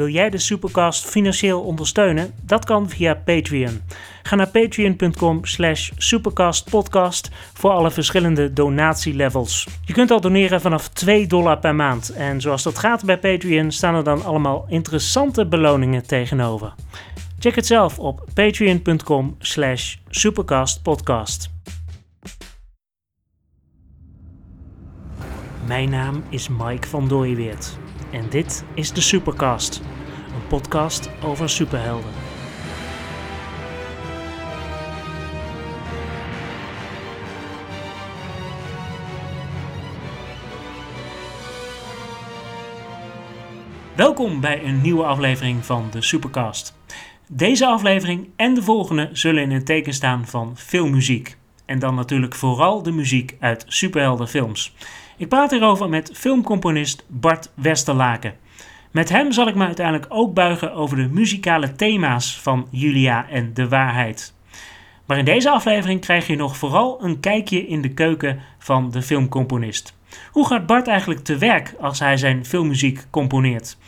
[0.00, 2.34] Wil jij de Supercast financieel ondersteunen?
[2.42, 3.82] Dat kan via Patreon.
[4.22, 9.68] Ga naar patreon.com slash supercastpodcast voor alle verschillende donatielevels.
[9.84, 12.12] Je kunt al doneren vanaf 2 dollar per maand.
[12.12, 16.74] En zoals dat gaat bij Patreon staan er dan allemaal interessante beloningen tegenover.
[17.38, 21.50] Check het zelf op patreon.com slash supercastpodcast.
[25.66, 27.78] Mijn naam is Mike van Dooyeweert
[28.12, 29.80] en dit is de Supercast,
[30.50, 32.10] podcast over superhelden.
[43.96, 46.78] Welkom bij een nieuwe aflevering van de Supercast.
[47.28, 51.36] Deze aflevering en de volgende zullen in het teken staan van filmmuziek.
[51.64, 54.74] En dan natuurlijk vooral de muziek uit superheldenfilms.
[55.16, 58.34] Ik praat hierover met filmcomponist Bart Westerlaken.
[58.90, 63.54] Met hem zal ik me uiteindelijk ook buigen over de muzikale thema's van Julia en
[63.54, 64.34] de waarheid.
[65.06, 69.02] Maar in deze aflevering krijg je nog vooral een kijkje in de keuken van de
[69.02, 69.96] filmcomponist.
[70.30, 73.78] Hoe gaat Bart eigenlijk te werk als hij zijn filmmuziek componeert?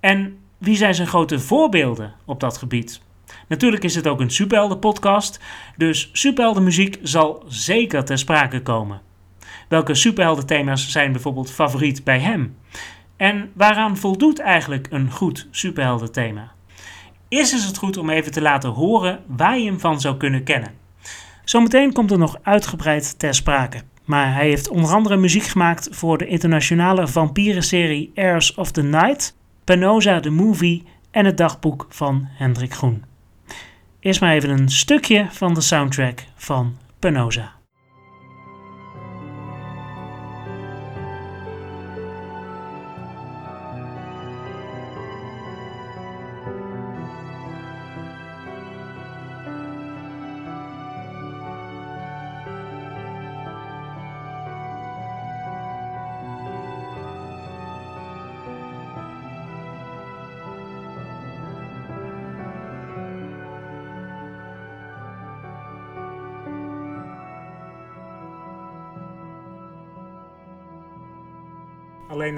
[0.00, 3.00] En wie zijn zijn grote voorbeelden op dat gebied?
[3.48, 5.40] Natuurlijk is het ook een superheldenpodcast,
[5.76, 9.00] dus superheldenmuziek zal zeker ter sprake komen.
[9.68, 12.56] Welke superheldenthema's zijn bijvoorbeeld favoriet bij hem?
[13.16, 16.52] En waaraan voldoet eigenlijk een goed superheldenthema?
[17.28, 20.44] Eerst is het goed om even te laten horen waar je hem van zou kunnen
[20.44, 20.70] kennen.
[21.44, 23.82] Zometeen komt er nog uitgebreid ter sprake.
[24.04, 29.36] Maar hij heeft onder andere muziek gemaakt voor de internationale vampierenserie Heirs of the Night,
[29.64, 33.04] Penosa the Movie en het dagboek van Hendrik Groen.
[34.00, 37.52] Eerst maar even een stukje van de soundtrack van Penosa.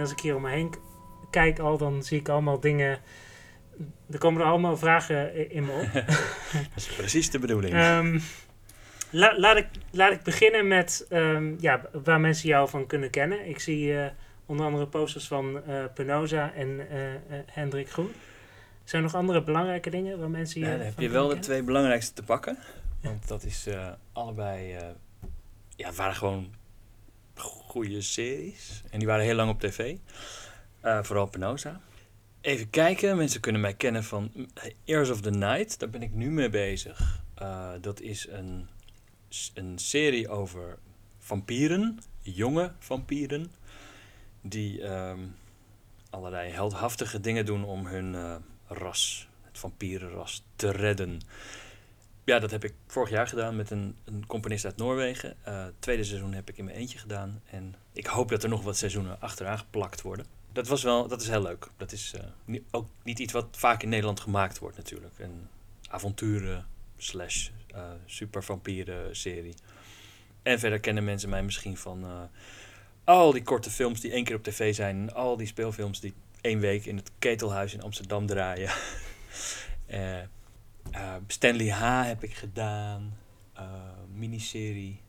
[0.07, 0.75] Als ik hier om me heen
[1.31, 2.99] kijk al, dan zie ik allemaal dingen.
[4.11, 5.93] Er komen er allemaal vragen in me op.
[6.53, 7.75] Dat is precies de bedoeling.
[7.75, 8.19] Ehm,
[9.11, 13.49] la- laat, ik, laat ik beginnen met ehm, ja, waar mensen jou van kunnen kennen.
[13.49, 14.11] Ik zie eh,
[14.47, 16.99] onder andere posters van eh Penosa en eh,
[17.47, 18.13] Hendrik Groen.
[18.85, 21.39] Zijn er nog andere belangrijke dingen waar mensen je Ja, dan heb je wel de
[21.39, 22.59] twee belangrijkste te pakken.
[23.03, 24.73] Want dat is eh, allebei...
[24.75, 24.83] eh,
[25.77, 26.55] ja, het waren gewoon
[27.41, 28.83] goede series.
[28.91, 29.97] En die waren heel lang op tv.
[30.81, 31.81] Eh, vooral Penosa.
[32.41, 33.17] Even kijken.
[33.17, 34.31] Mensen kunnen mij kennen van
[34.85, 35.79] Ears of the Night.
[35.79, 37.23] Daar ben ik nu mee bezig.
[37.35, 38.69] Eh, dat is een,
[39.55, 40.79] een serie over
[41.19, 41.99] vampieren.
[42.21, 43.51] Jonge vampieren.
[44.41, 45.21] Die ehm,
[46.11, 48.37] allerlei heldhaftige dingen doen om hun eh,
[48.67, 51.21] ras, het vampierenras, te redden.
[52.27, 55.37] Ja, dat heb ik vorig jaar gedaan met een, een componist uit Noorwegen.
[55.43, 57.43] Eh, tweede seizoen heb ik in mijn eentje gedaan.
[57.51, 60.27] En ik hoop dat er nog wat seizoenen achteraan geplakt worden.
[60.53, 61.69] Dat, was wel, dat is heel leuk.
[61.77, 62.15] Dat is
[62.47, 65.19] eh, ook niet iets wat vaak in Nederland gemaakt wordt natuurlijk.
[65.19, 65.49] Een
[65.89, 66.67] avonturen
[66.97, 69.55] slash eh super vampieren serie.
[70.43, 72.23] En verder kennen mensen mij misschien van eh,
[73.05, 75.13] al die korte films die één keer op tv zijn.
[75.13, 78.71] Al die speelfilms die één week in het Ketelhuis in Amsterdam draaien.
[80.91, 82.07] Eh, eh, Stanley H.
[82.07, 83.19] heb ik gedaan.
[83.53, 83.65] Eh,
[84.13, 85.01] miniserie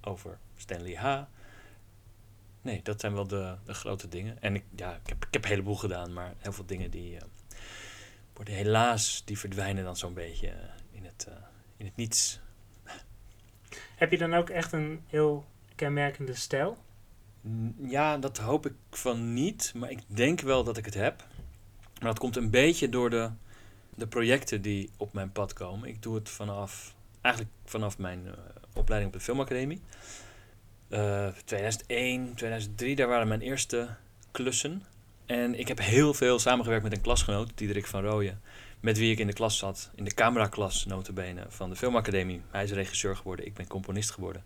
[0.00, 1.22] over Stanley H.
[2.62, 4.42] Nee, dat zijn wel de, de grote dingen.
[4.42, 7.16] En ik, ja, ik, heb, ik heb een heleboel gedaan, maar heel veel dingen die
[7.16, 7.22] eh,
[8.34, 10.56] worden helaas, die verdwijnen dan zo'n beetje eh,
[10.90, 11.34] in, het, eh,
[11.76, 12.40] in het niets.
[13.96, 15.44] Heb je dan ook echt een heel
[15.74, 16.78] kenmerkende stijl?
[17.78, 21.26] Ja, dat hoop ik van niet, maar ik denk wel dat ik het heb.
[21.98, 23.30] Maar dat komt een beetje door de,
[23.96, 25.88] de projecten die op mijn pad komen.
[25.88, 28.32] Ik doe het vanaf, eigenlijk vanaf mijn eh,
[28.74, 29.80] opleiding op de filmacademie.
[30.88, 33.96] Eh 2001, 2003, daar waren mijn eerste
[34.30, 34.82] klussen.
[35.26, 38.40] En ik heb heel veel samengewerkt met een klasgenoot, Diederik van Rooyen.
[38.80, 42.42] Met wie ik in de klas zat, in de cameraklas notabene van de filmacademie.
[42.50, 44.44] Hij is regisseur geworden, ik ben componist geworden.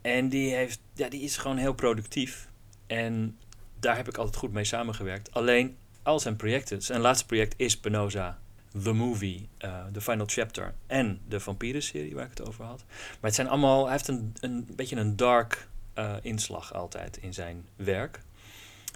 [0.00, 2.48] En die, heeft, ja, die is gewoon heel productief.
[2.86, 3.38] En
[3.80, 5.32] daar heb ik altijd goed mee samengewerkt.
[5.34, 8.38] Alleen al zijn projecten, zijn laatste project is Penosa,
[8.82, 12.84] The Movie, eh The Final Chapter en de Vampieren-serie waar ik het over had.
[12.88, 17.34] Maar het zijn allemaal, hij heeft een, een beetje een dark eh, inslag altijd in
[17.34, 18.20] zijn werk.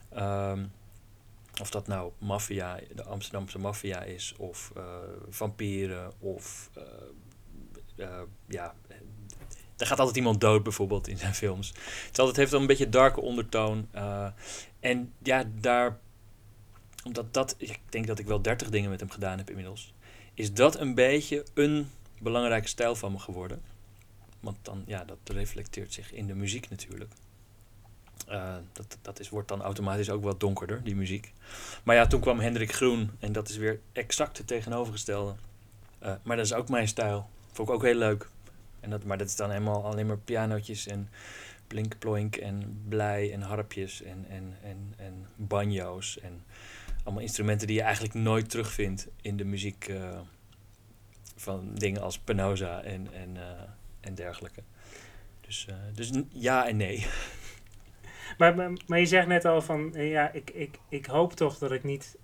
[0.08, 0.64] Ehm,
[1.60, 4.84] Of dat nou maffia, de Amsterdamse maffia is, of uh,
[5.28, 6.70] vampieren, of
[7.98, 8.74] uh, ja,
[9.76, 11.72] er gaat altijd iemand dood bijvoorbeeld in zijn films.
[12.06, 13.88] Het, altijd, heeft dan een beetje darke ondertoon.
[14.80, 15.98] en ja, daar,
[17.06, 19.94] omdat dat, ik denk dat ik wel dertig dingen met hem gedaan heb inmiddels,
[20.34, 23.62] is dat een beetje een belangrijke stijl van me geworden.
[24.40, 27.12] Want dan, ja, dat reflecteert zich in de muziek natuurlijk.
[28.28, 31.32] Uh, dat, dat is, wordt dan automatisch ook wat donkerder, die muziek.
[31.82, 35.34] Maar ja, toen kwam Hendrik Groen en dat is weer exact het tegenovergestelde.
[36.02, 37.28] Uh, maar dat is ook mijn stijl.
[37.52, 38.28] Vond ik ook heel leuk.
[38.80, 41.08] En dat, maar dat is dan helemaal alleen maar pianootjes en
[41.66, 46.18] blink ploink en blij en harpjes en, en, en, en banjo's.
[46.20, 46.44] En
[47.06, 50.18] allemaal instrumenten die je eigenlijk nooit terugvindt in de muziek uh,
[51.36, 53.36] van dingen als Penosa en, en,
[54.00, 54.62] en dergelijke.
[55.40, 57.06] Dus, dus ja en nee.
[58.38, 61.72] Maar, maar, je zegt net al van, eh, ja, ik, ik, ik hoop toch dat
[61.72, 62.16] ik niet,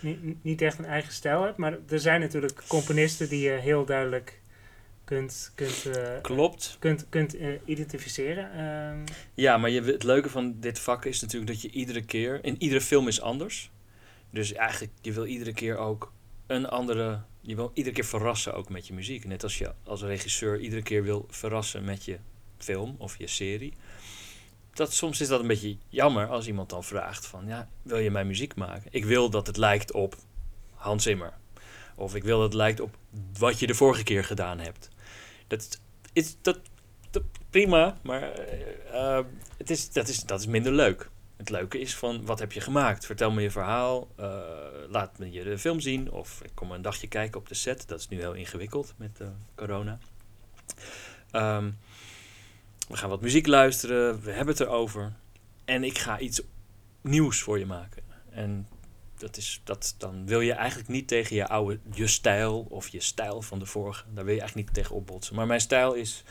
[0.00, 1.56] niet, niet echt een eigen stijl heb.
[1.56, 4.40] Maar er zijn natuurlijk componisten die je heel duidelijk
[5.04, 6.76] kunt, kunt, uh, Klopt.
[6.78, 8.50] kunt, kunt uh, identificeren.
[8.56, 12.44] Uh, ja, maar je, het leuke van dit vak is natuurlijk dat je iedere keer,
[12.44, 13.70] in iedere film is anders.
[14.30, 16.12] Dus eigenlijk, je wil iedere keer ook
[16.46, 19.24] een andere, je wil iedere keer verrassen ook met je muziek.
[19.24, 22.18] Net als je als regisseur iedere keer wil verrassen met je
[22.58, 23.74] film of je serie
[24.78, 28.10] dat, soms is dat een beetje jammer als iemand dan vraagt van, ja, wil je
[28.10, 28.90] mijn muziek maken?
[28.90, 30.16] Ik wil dat het lijkt op
[30.74, 31.32] Hans Zimmer.
[31.94, 32.96] Of ik wil dat het lijkt op
[33.38, 34.88] wat je de vorige keer gedaan hebt.
[35.46, 35.80] Dat
[36.12, 36.58] is, dat,
[37.50, 38.32] prima, maar
[38.92, 39.20] uh,
[39.56, 41.10] het is, dat, is, dat is minder leuk.
[41.38, 43.06] Het leuke is van, wat heb je gemaakt?
[43.06, 44.26] Vertel me je verhaal, uh,
[44.88, 46.10] laat me je de film zien.
[46.10, 47.88] Of ik kom een dagje kijken op de set.
[47.88, 49.98] Dat is nu heel ingewikkeld met uh, corona.
[51.32, 51.78] Um,
[52.88, 55.12] we gaan wat muziek luisteren, we hebben het erover.
[55.64, 56.42] En ik ga iets
[57.00, 58.02] nieuws voor je maken.
[58.30, 58.68] En
[59.16, 63.00] dat is, dat, dan wil je eigenlijk niet tegen je oude, je stijl of je
[63.00, 64.04] stijl van de vorige.
[64.14, 65.34] Daar wil je eigenlijk niet tegen opbotsen.
[65.34, 66.24] Maar mijn stijl is,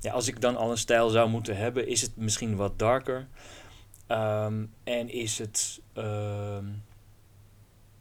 [0.00, 3.28] ja, als ik dan al een stijl zou moeten hebben, is het misschien wat darker.
[4.10, 6.82] Um, en is het, um,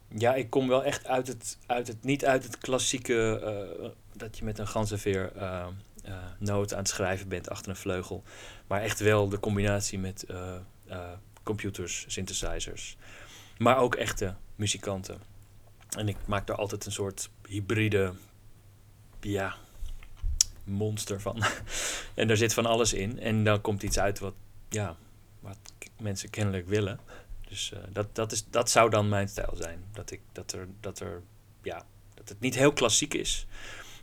[0.07, 3.41] ja, ik kom wel echt uit het, uit het niet uit het klassieke,
[3.81, 5.67] uh, dat je met een ganzenveer uh,
[6.07, 8.23] uh, noot aan het schrijven bent achter een vleugel.
[8.67, 10.55] Maar echt wel de combinatie met uh,
[11.43, 12.97] computers, synthesizers.
[13.57, 15.21] Maar ook echte muzikanten.
[15.97, 18.13] En ik maak daar altijd een soort hybride,
[19.21, 19.55] ja,
[20.63, 21.43] monster van.
[22.15, 23.19] en daar zit van alles in.
[23.19, 24.33] En dan komt iets uit wat,
[24.69, 24.95] ja,
[25.39, 25.68] wat
[25.99, 26.99] mensen kennelijk willen.
[27.47, 29.83] Dus dat, dat, is, dat zou dan mijn stijl zijn.
[29.91, 31.21] Dat, ik, dat, er, dat, er,
[31.61, 33.47] ja, dat het niet heel klassiek is,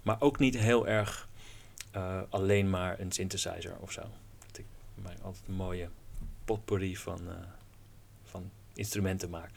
[0.03, 1.29] maar ook niet heel erg
[1.97, 4.03] uh, alleen maar een synthesizer of zo.
[4.47, 4.65] Dat ik
[4.95, 5.89] mij altijd een mooie
[6.45, 7.35] potpourri van, uh,
[8.25, 9.51] van instrumenten maak.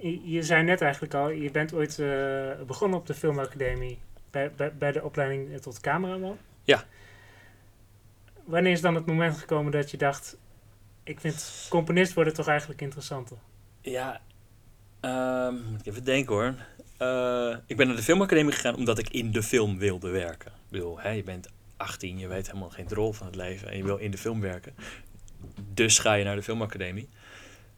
[0.00, 1.96] Je, je, zei net eigenlijk al, je bent ooit
[2.66, 3.98] begonnen op de Filmacademie
[4.30, 6.38] bij, bij, bij de opleiding tot cameraman.
[6.64, 6.84] Ja.
[8.46, 10.36] Wanneer is dan het moment gekomen dat je dacht,
[11.04, 13.36] ik vind componist worden toch eigenlijk interessanter?
[13.80, 14.20] Ja,
[15.00, 16.54] um, moet ik even denken hoor.
[17.02, 20.52] Uh, ik ben naar de filmacademie gegaan omdat ik in de film wilde werken.
[20.70, 23.84] Ik hè, je bent 18, je weet helemaal geen drol van het leven en je
[23.84, 24.74] wil in de film werken.
[25.74, 27.08] Dus ga je naar de filmacademie.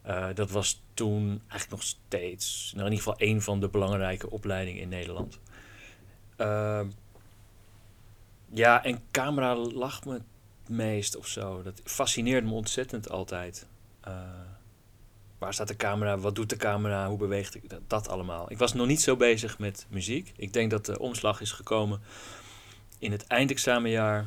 [0.07, 4.31] Uh, dat was toen eigenlijk nog steeds, nou in ieder geval een van de belangrijke
[4.31, 5.39] opleidingen in Nederland.
[6.39, 6.81] Uh,
[8.53, 10.21] ja, en camera lag me
[10.69, 11.63] meest of zo.
[11.63, 13.67] Dat fascineerde me ontzettend altijd.
[15.39, 16.19] Waar staat de camera?
[16.19, 17.09] Wat doet de camera?
[17.09, 18.51] Hoe beweegt ik dat, allemaal?
[18.51, 20.33] Ik was nog niet zo bezig met muziek.
[20.37, 22.01] Ik denk dat de omslag is gekomen
[22.99, 24.27] in het eindexamenjaar.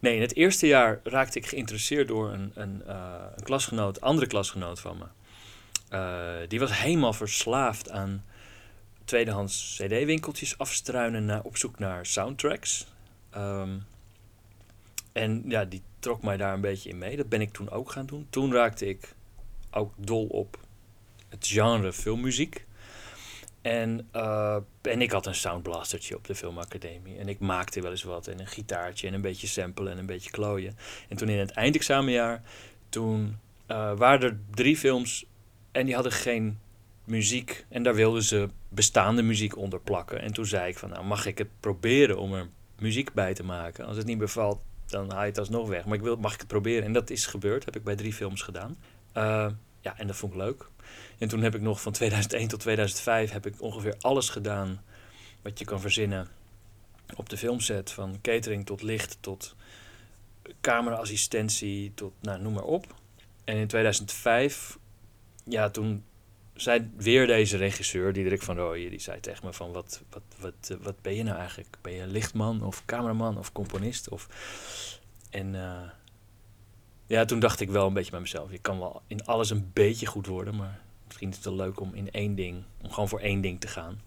[0.00, 4.26] Nee, in het eerste jaar raakte ik geïnteresseerd door een, een, uh, een klasgenoot, andere
[4.26, 5.04] klasgenoot van me.
[5.90, 8.24] Uh, die was helemaal verslaafd aan
[9.04, 12.86] tweedehands cd-winkeltjes afstruinen naar, op zoek naar soundtracks.
[13.36, 13.86] Um,
[15.16, 17.16] en ja, die trok mij daar een beetje in mee.
[17.16, 18.26] Dat ben ik toen ook gaan doen.
[18.30, 19.14] Toen raakte ik
[19.70, 20.58] ook dol op
[21.28, 22.66] het genre filmmuziek.
[23.62, 27.18] En, uh, en ik had een soundblastertje op de filmacademie.
[27.18, 28.26] En ik maakte wel eens wat.
[28.26, 30.76] En een gitaartje en een beetje samplen en een beetje klooien.
[31.08, 32.42] En toen in het eindexamenjaar,
[32.88, 35.26] toen uh, waren er drie films
[35.72, 36.58] en die hadden geen
[37.04, 37.64] muziek.
[37.68, 40.20] En daar wilden ze bestaande muziek onder plakken.
[40.20, 43.44] En toen zei ik van, nou mag ik het proberen om er muziek bij te
[43.44, 43.86] maken.
[43.86, 44.58] Als het niet bevalt,
[44.96, 45.84] dan haal je het alsnog weg.
[45.84, 46.84] Maar ik wil, mag ik het proberen?
[46.84, 48.76] En dat is gebeurd, heb ik bij drie films gedaan.
[49.14, 49.48] Uh,
[49.80, 50.68] ja, en dat vond ik leuk.
[51.18, 54.82] En toen heb ik nog van 2001 tot 2005 heb ik ongeveer alles gedaan
[55.42, 56.28] wat je kan verzinnen
[57.16, 57.90] op de filmset.
[57.90, 59.54] Van catering tot licht tot
[60.60, 62.94] cameraassistentie tot, nou, noem maar op.
[63.44, 64.78] En in 2005,
[65.44, 66.04] ja, toen
[66.56, 70.70] zei weer deze regisseur, Diederik van Rooyen, die zei tegen me van, wat, wat, wat,
[70.70, 71.76] eh, wat ben je nou eigenlijk?
[71.80, 74.08] Ben je lichtman of cameraman of componist?
[74.08, 74.28] Of...
[75.30, 75.82] En uh,
[77.06, 79.70] ja, toen dacht ik wel een beetje bij mezelf, je kan wel in alles een
[79.72, 83.08] beetje goed worden, maar misschien is het wel leuk om in één ding, om gewoon
[83.08, 84.00] voor één ding te gaan.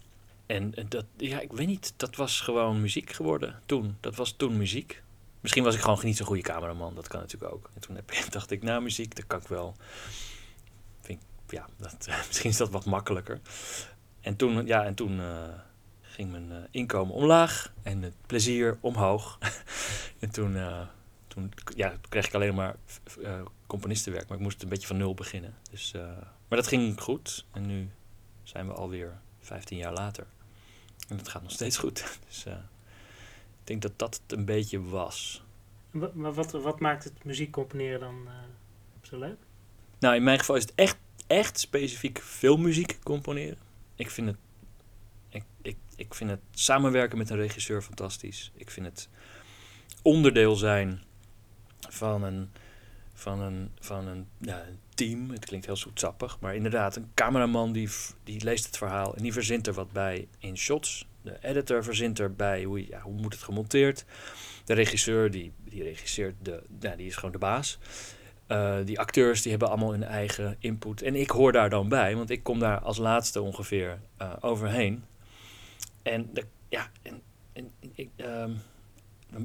[0.46, 3.96] En dat, ja, ik weet niet, dat was gewoon muziek geworden toen.
[4.00, 5.02] Dat was toen muziek.
[5.40, 7.70] Misschien was ik gewoon niet zo'n goede cameraman, dat kan natuurlijk ook.
[7.74, 9.76] En toen heb, dacht ik, nou muziek, dat kan ik wel.
[11.50, 13.40] Ja, dat, misschien is dat wat makkelijker.
[14.20, 15.48] En toen, ja, en toen uh,
[16.00, 19.38] ging mijn uh, inkomen omlaag en het plezier omhoog.
[20.18, 20.86] en toen, uh,
[21.26, 22.76] toen, ja, toen kreeg ik alleen maar
[23.66, 25.54] componistenwerk, maar ik moest een beetje van nul beginnen.
[25.70, 25.92] Dus,
[26.48, 27.90] maar dat ging goed en nu
[28.42, 30.26] zijn we alweer 15 jaar later.
[31.08, 32.04] En het gaat nog steeds goed.
[32.26, 35.44] Dus ik denk dat dat het een beetje was.
[35.90, 38.28] Maar wat, wat maakt het muziek componeren dan
[39.02, 39.38] zo leuk?
[40.00, 40.96] Nou, in mijn geval is het echt,
[41.30, 43.58] echt specifiek filmmuziek componeren.
[43.94, 44.36] Ik vind het,
[45.28, 48.52] ik, ik, ik vind het samenwerken met een regisseur fantastisch.
[48.54, 49.08] Ik vind het
[50.02, 51.02] onderdeel zijn
[51.88, 52.50] van een,
[53.14, 55.30] van een, van een, ja, team.
[55.30, 57.88] Het klinkt heel zoetsappig, maar inderdaad, een cameraman die,
[58.24, 61.08] die leest het verhaal en die verzint er wat bij in shots.
[61.22, 64.04] De editor verzint erbij hoe, ja, hoe moet het gemonteerd.
[64.64, 67.78] De regisseur die, die regisseert, de, ja, die is gewoon de baas.
[68.50, 71.02] Uh, die acteurs die hebben allemaal hun eigen input.
[71.02, 75.04] En ik hoor daar dan bij, want ik kom daar als laatste ongeveer uh, overheen.
[76.02, 78.62] En de, ja, en, en ik, um,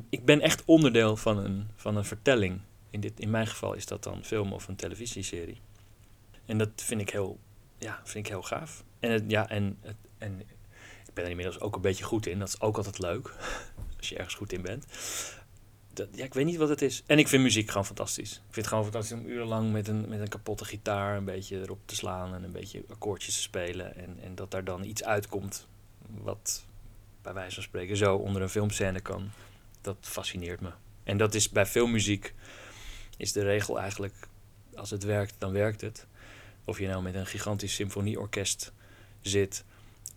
[0.09, 2.59] ik ben echt onderdeel van een, van een vertelling.
[2.89, 5.61] In, dit, in mijn geval is dat dan film of een televisieserie.
[6.45, 7.39] En dat vind ik heel,
[7.77, 8.83] ja, vind ik heel gaaf.
[8.99, 9.79] En, ja, en,
[10.17, 10.39] en
[11.07, 12.39] ik ben er inmiddels ook een beetje goed in.
[12.39, 13.33] Dat is ook altijd leuk,
[13.97, 14.85] als je ergens goed in bent.
[15.95, 17.03] Dat, ja, ik weet niet wat het is.
[17.05, 18.31] En ik vind muziek gewoon fantastisch.
[18.31, 21.61] Ik vind het gewoon fantastisch om urenlang met een, met een kapotte gitaar een beetje
[21.61, 23.95] erop te slaan en een beetje akkoordjes te spelen.
[23.95, 25.67] En, en dat daar dan iets uitkomt
[26.21, 26.65] wat
[27.21, 29.29] bij wijze van spreken zo onder een filmscène kan.
[29.81, 30.71] Dat fascineert me.
[31.03, 32.33] En dat is bij filmmuziek
[33.17, 34.27] is de regel eigenlijk,
[34.75, 36.07] als het werkt, dan werkt het.
[36.65, 38.71] Of je nou met een gigantisch symfonieorkest
[39.21, 39.63] zit,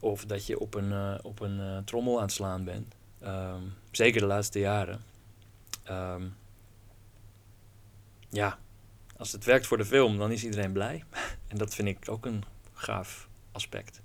[0.00, 2.94] of dat je op een, uh, op een uh, trommel aan het slaan bent.
[3.25, 5.00] Um, zeker de laatste jaren.
[5.90, 6.37] Um,
[8.28, 8.59] ja,
[9.16, 11.04] als het werkt voor de film, dan is iedereen blij.
[11.49, 14.00] en dat vind ik ook een gaaf aspect.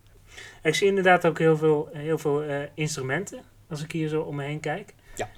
[0.63, 4.35] Ik zie inderdaad ook heel veel, heel veel uh, instrumenten, als ik hier zo om
[4.35, 4.93] me heen kijk.
[5.15, 5.29] Ja.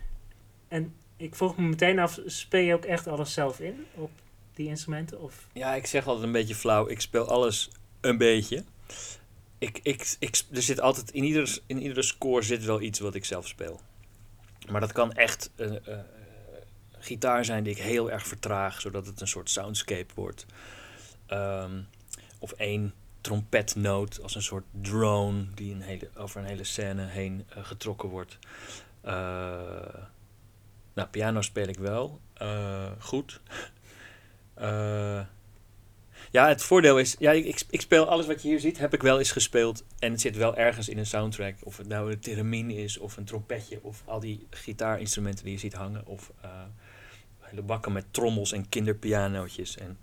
[0.67, 4.11] En ik vroeg me meteen af, speel je ook echt alles zelf in op
[4.53, 5.21] die instrumenten?
[5.21, 5.47] Of?
[5.53, 7.69] Ja, ik zeg altijd een beetje flauw, ik speel alles
[8.01, 8.63] een beetje.
[9.57, 13.15] Ik, ik, ik, er zit altijd, in, ieder, in iedere score zit wel iets wat
[13.15, 13.81] ik zelf speel.
[14.69, 15.99] Maar dat kan echt een uh, uh,
[17.05, 20.45] gitaar zijn die ik heel erg vertraag, zodat het een soort soundscape wordt.
[21.29, 21.87] Um,
[22.39, 27.45] of één trompetnoot als een soort drone die een hele, over een hele scène heen
[27.57, 28.37] uh, getrokken wordt.
[30.93, 32.19] Nou, piano speel ik wel.
[32.41, 33.41] Uh, goed.
[36.31, 39.01] Ja, het voordeel is, ja, ik, ik speel alles wat je hier ziet, heb ik
[39.01, 39.83] wel eens gespeeld.
[39.99, 41.55] En het zit wel ergens in een soundtrack.
[41.63, 45.59] Of het nou een theremin is, of een trompetje, of al die gitaarinstrumenten die je
[45.59, 46.05] ziet hangen.
[46.05, 46.31] Of
[47.45, 49.97] hele bakken met trommels en kinderpianootjes en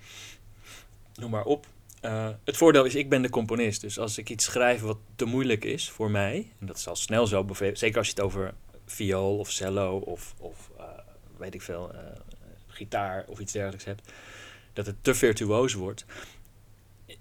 [1.15, 1.67] noem maar op.
[2.05, 3.81] Uh, het voordeel is, ik ben de componist.
[3.81, 6.97] Dus als ik iets schrijf wat te moeilijk is voor mij, en dat is al
[6.97, 8.55] snel zo, zeker als je het over
[8.87, 10.85] viool of cello of, of uh,
[11.37, 12.01] weet ik veel, uh,
[12.67, 14.13] gitaar of iets dergelijks hebt,
[14.73, 16.05] dat het te virtuoos wordt.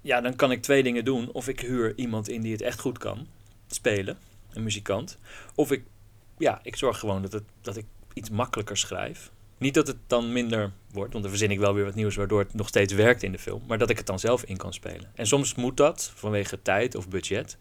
[0.02, 1.32] Ja, dan kan ik twee dingen doen.
[1.32, 3.28] Of ik huur iemand in die het echt goed kan
[3.68, 4.18] spelen,
[4.54, 5.18] een muzikant.
[5.56, 5.84] Of ik,
[6.38, 9.32] ja, ik zorg gewoon dat, het, dat ik iets makkelijker schrijf.
[9.62, 12.40] Niet dat het dan minder wordt, want dan verzin ik wel weer wat nieuws waardoor
[12.40, 13.64] het nog steeds werkt in de film.
[13.68, 15.12] Maar dat ik het dan zelf in kan spelen.
[15.16, 17.58] En soms moet dat vanwege tijd of budget.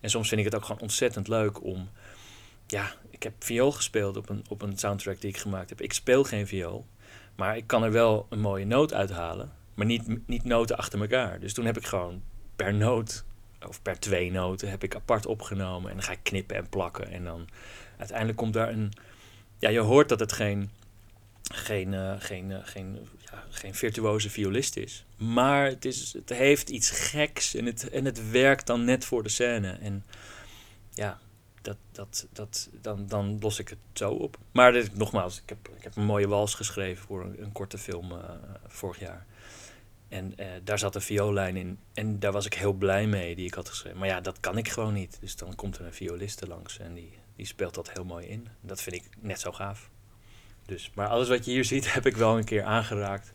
[0.00, 1.88] En soms vind ik het ook gewoon ontzettend leuk om
[2.66, 5.80] ja, ik heb viool gespeeld op een, op een soundtrack die ik gemaakt heb.
[5.80, 6.86] Ik speel geen viool,
[7.36, 9.52] maar ik kan er wel een mooie noot uithalen.
[9.74, 11.40] Maar niet, niet noten achter elkaar.
[11.40, 12.22] Dus toen heb ik gewoon
[12.56, 13.24] per noot,
[13.66, 15.90] of per twee noten, heb ik apart opgenomen.
[15.90, 17.10] En dan ga ik knippen en plakken.
[17.10, 17.48] En dan
[17.98, 18.92] uiteindelijk komt daar een...
[19.58, 20.70] Ja, je hoort dat het geen,
[21.42, 25.04] geen, uh, geen, uh, geen, ja, geen virtuoze violist is.
[25.16, 29.22] Maar het, is, het heeft iets geks en het, en het werkt dan net voor
[29.22, 29.70] de scène.
[29.70, 30.04] En
[30.92, 31.18] ja,
[31.62, 34.38] dat, dat, dat, dan, dan los ik het zo op.
[34.52, 37.78] Maar dit, nogmaals, ik heb, ik heb een mooie wals geschreven voor een, een korte
[37.78, 38.18] film uh,
[38.66, 39.26] vorig jaar.
[40.08, 41.78] En daar zat een vioollijn in.
[41.94, 43.98] En daar was ik heel blij mee, die ik had geschreven.
[43.98, 45.16] Maar ja, dat kan ik gewoon niet.
[45.20, 48.48] Dus dan komt er een violiste langs en die, die speelt dat heel mooi in.
[48.60, 49.90] Dat vind ik net zo gaaf.
[50.68, 53.32] Dus, maar alles wat je hier ziet, heb ik wel een keer aangeraakt.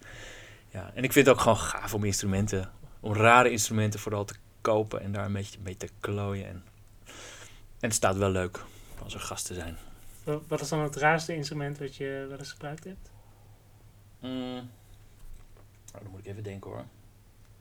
[0.70, 4.36] Ja, en ik vind het ook gewoon gaaf om instrumenten, om rare instrumenten vooral te
[4.62, 6.48] kopen en daar een beetje mee te klooien.
[6.48, 6.64] En,
[7.80, 8.60] en het staat wel leuk
[9.04, 9.78] als er gasten zijn.
[10.24, 13.12] Wa- Wat is dan het raarste instrument wat je wel eens gebruikt hebt?
[14.20, 14.58] Mm.
[15.96, 16.86] Oh, dan moet ik even denken hoor.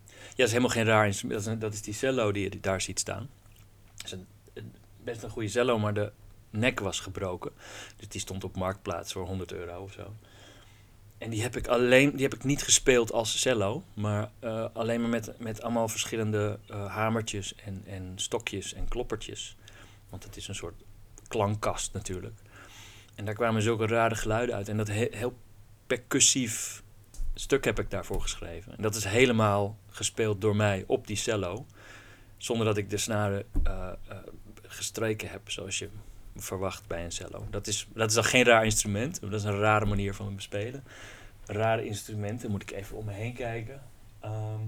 [0.07, 1.39] Ja, dat is helemaal geen raar instrument.
[1.39, 3.29] Dat is, een- dat is die cello die je daar ziet staan.
[3.97, 4.75] Dat is een, een-
[5.05, 6.13] best een goede cello, maar de
[6.53, 7.51] nek was gebroken.
[7.97, 10.15] Dus die stond op marktplaats voor 100 euro of zo.
[11.19, 15.01] En die heb ik alleen, die heb ik niet gespeeld als cello, maar eh, alleen
[15.01, 19.57] maar met, met allemaal verschillende eh, hamertjes en, en stokjes en kloppertjes.
[20.09, 20.83] Want het is een soort
[21.29, 22.41] klankkast natuurlijk.
[23.15, 24.69] En daar kwamen zulke rare geluiden uit.
[24.69, 25.37] En dat he- heel
[25.87, 26.83] percussief
[27.35, 28.77] stuk heb ik daarvoor geschreven.
[28.77, 31.67] En dat is helemaal gespeeld door mij op die cello.
[32.37, 33.89] Zonder dat ik de snaren eh,
[34.63, 35.89] gestreken heb, zoals je
[36.37, 37.47] verwacht bij een cello.
[37.51, 39.21] Dat is, dat is dan geen raar instrument.
[39.21, 40.85] Dat is een rare manier van bespelen.
[41.47, 43.83] Rare instrumenten, moet ik even om me heen kijken.
[44.21, 44.61] Ehm,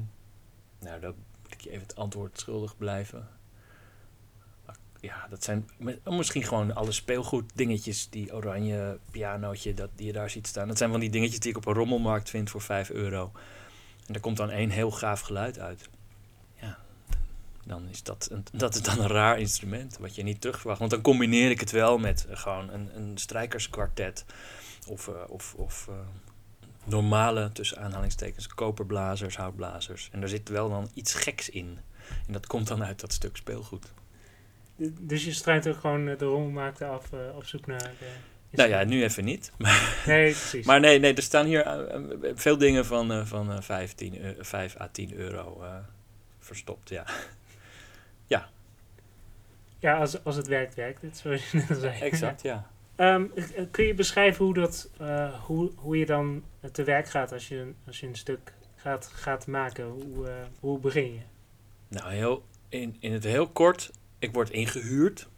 [0.80, 3.28] nou, dan moet ik je even het antwoord schuldig blijven.
[5.00, 8.08] Ja, dat zijn mi- misschien gewoon alle speelgoed dingetjes.
[8.10, 10.68] Die oranje pianootje dat, die je daar ziet staan.
[10.68, 13.32] Dat zijn van die dingetjes die ik op een rommelmarkt vind voor 5 euro.
[14.06, 15.88] En daar komt dan één heel gaaf geluid uit.
[17.66, 20.78] Dan is dat, een, dat is dan een raar instrument wat je niet terug verwacht.
[20.78, 24.24] Want dan combineer ik het wel met eh, gewoon een, een strijkerskwartet.
[24.88, 25.94] Of, eh, of, of eh,
[26.84, 30.08] normale, tussen aanhalingstekens, koperblazers, houtblazers.
[30.12, 31.78] En daar zit wel dan iets geks in.
[32.26, 33.92] En dat komt dan uit dat stuk speelgoed.
[35.00, 37.92] Dus je struint ook gewoon de rommelmarkten af op zoek naar...
[37.98, 38.06] de
[38.56, 39.52] Nou ja, nu even niet.
[40.06, 40.66] Nee, precies.
[40.66, 41.86] Maar nee, nee er staan hier
[42.34, 45.62] veel dingen van, van eh, 15, eh, 5 à 10 euro
[46.38, 46.88] verstopt.
[46.88, 47.06] Ja,
[49.84, 52.00] Ja, als, als het werkt, werkt het, zoals je net zei.
[52.00, 52.42] exact.
[52.42, 52.70] Ja.
[52.96, 57.32] Ehm, eh, kun je beschrijven hoe, dat, eh, hoe, hoe je dan te werk gaat
[57.32, 59.84] als je, als je een stuk gaat, gaat maken?
[59.84, 61.20] Hoe, eh, hoe begin je?
[61.88, 65.28] Nou, heel, in, in het heel kort, ik word ingehuurd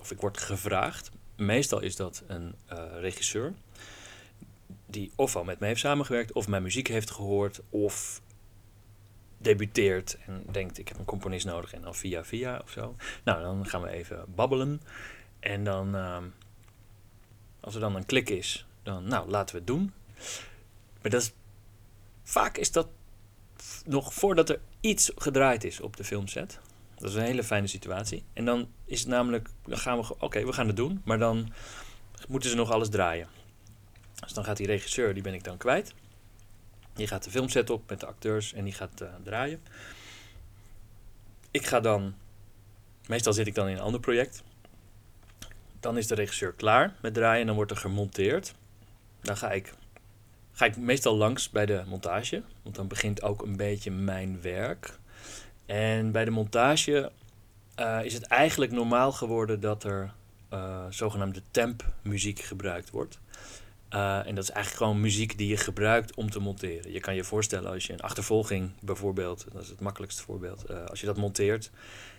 [0.00, 1.10] of ik word gevraagd.
[1.36, 2.54] Meestal is dat een
[3.00, 3.52] regisseur
[4.86, 8.20] die ofwel met mij heeft samengewerkt, of mijn muziek heeft gehoord, of
[9.44, 12.96] debuteert en denkt ik heb een componist nodig en dan via via of zo.
[13.24, 14.80] Nou, dan gaan we even babbelen
[15.40, 16.24] en dan, ehm,
[17.60, 19.92] als er dan een klik is, dan nou laten we het doen.
[21.02, 21.32] Maar dat is,
[22.22, 22.88] vaak is dat
[23.84, 26.60] nog voordat er iets gedraaid is op de filmset.
[26.96, 28.24] Dat is een hele fijne situatie.
[28.32, 31.52] En dan is het namelijk, dan gaan we, oké, we gaan het doen, maar dan
[32.28, 33.28] moeten ze nog alles draaien.
[34.20, 35.94] Dus dan gaat die regisseur, die ben ik dan kwijt.
[36.94, 39.62] Die gaat de filmset op met de acteurs en die gaat eh, draaien.
[41.50, 42.14] Ik ga dan,
[43.06, 44.42] meestal zit ik dan in een ander project.
[45.80, 48.54] Dan is de regisseur klaar met draaien en dan wordt er gemonteerd.
[49.20, 49.74] Dan ga ik,
[50.52, 54.98] ga ik meestal langs bij de montage, want dan begint ook een beetje mijn werk.
[55.66, 57.12] En bij de montage
[57.74, 60.12] eh, is het eigenlijk normaal geworden dat er
[60.48, 63.18] eh, zogenaamde temp muziek gebruikt wordt.
[63.94, 66.92] Eh, en dat is eigenlijk gewoon muziek die je gebruikt om te monteren.
[66.92, 70.84] Je kan je voorstellen als je een achtervolging bijvoorbeeld, dat is het makkelijkste voorbeeld, eh,
[70.84, 71.70] als je dat monteert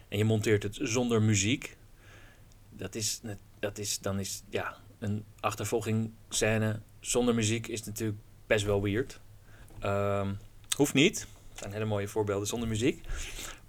[0.07, 1.77] en je monteert het zonder muziek,
[2.69, 3.21] dat is,
[3.59, 9.19] dat is dan is ja, een achtervolging scène zonder muziek is natuurlijk best wel weird.
[9.79, 10.33] Ehm,
[10.77, 11.19] hoeft niet.
[11.49, 13.05] Het zijn hele mooie voorbeelden zonder muziek.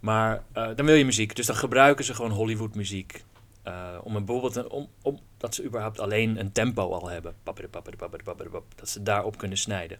[0.00, 1.36] Maar eh, dan wil je muziek.
[1.36, 3.24] Dus dan gebruiken ze gewoon Hollywood muziek.
[3.66, 7.34] Eh, om een om, om, dat ze überhaupt alleen een tempo al hebben.
[7.42, 9.98] Dat ze daarop kunnen snijden.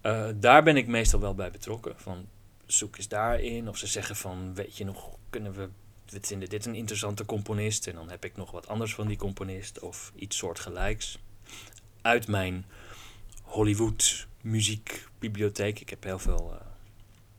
[0.00, 1.94] Eh, daar ben ik meestal wel bij betrokken.
[1.96, 2.28] Van
[2.66, 3.68] zoek eens daarin.
[3.68, 5.68] Of ze zeggen van weet je nog, kunnen we.
[6.08, 7.86] We vinden dit een interessante componist.
[7.86, 9.78] En dan heb ik nog wat anders van die componist.
[9.78, 11.18] Of iets soortgelijks.
[12.02, 12.64] Uit mijn
[13.42, 15.80] Hollywood muziekbibliotheek.
[15.80, 16.66] Ik heb heel veel eh,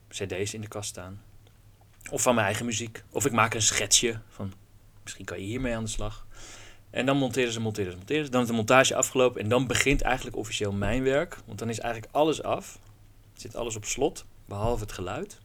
[0.10, 1.22] cd's in de kast staan.
[2.12, 3.04] Of van mijn eigen muziek.
[3.10, 4.54] Of ik maak een schetsje van
[5.04, 6.28] misschien kan je hiermee aan de slag.
[6.90, 8.32] En dan monteren ze, monteren ze, monteren ze.
[8.32, 11.38] Dan is de montage afgelopen en dan begint eigenlijk officieel mijn werk.
[11.46, 12.80] Want dan is eigenlijk alles af.
[13.34, 15.40] Zit alles op slot, behalve het geluid.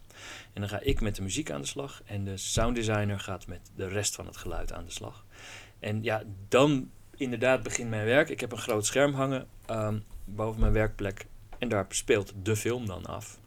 [0.52, 2.02] En dan ga ik met de muziek aan de slag.
[2.04, 5.24] En de sounddesigner gaat met de rest van het geluid aan de slag.
[5.78, 8.28] En ja, dan inderdaad begint mijn werk.
[8.28, 11.26] Ik heb een groot scherm hangen ehm, boven mijn werkplek.
[11.58, 13.38] En daar speelt de film dan af.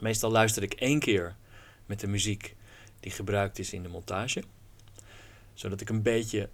[0.00, 1.36] Meestal luister ik één keer
[1.86, 2.56] met de muziek
[3.00, 4.42] die gebruikt is in de montage.
[5.58, 6.48] Zodat ik een beetje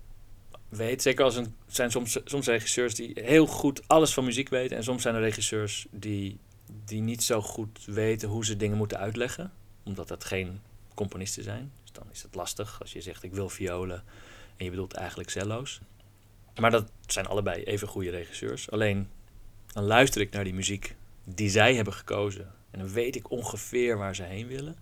[0.68, 4.76] weet, zeker als een, zijn soms, soms regisseurs die heel goed alles van muziek weten.
[4.76, 6.38] En soms zijn er regisseurs die,
[6.84, 9.52] die niet zo goed weten hoe ze dingen moeten uitleggen.
[9.82, 10.60] Omdat dat geen
[10.94, 11.72] componisten zijn.
[11.82, 14.02] Dus dan is het lastig als je zegt ik wil violen
[14.56, 15.80] en je bedoelt eigenlijk cello's.
[16.60, 18.70] Maar dat zijn allebei even goede regisseurs.
[18.70, 19.08] Alleen
[19.66, 22.52] dan luister ik naar die muziek die zij hebben gekozen.
[22.70, 24.76] En dan weet ik ongeveer waar ze heen willen.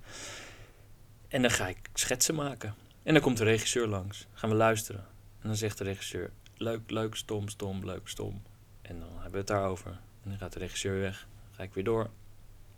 [1.29, 2.75] En dan ga ik schetsen maken.
[3.03, 4.27] En dan komt de regisseur langs.
[4.33, 5.01] Gaan we luisteren.
[5.41, 8.43] En dan zegt de regisseur: Leuk, leuk, stom, stom, leuk, stom.
[8.83, 9.91] En dan hebben we het daarover.
[9.91, 11.27] En dan gaat de regisseur weg.
[11.51, 12.11] Ga ik weer door.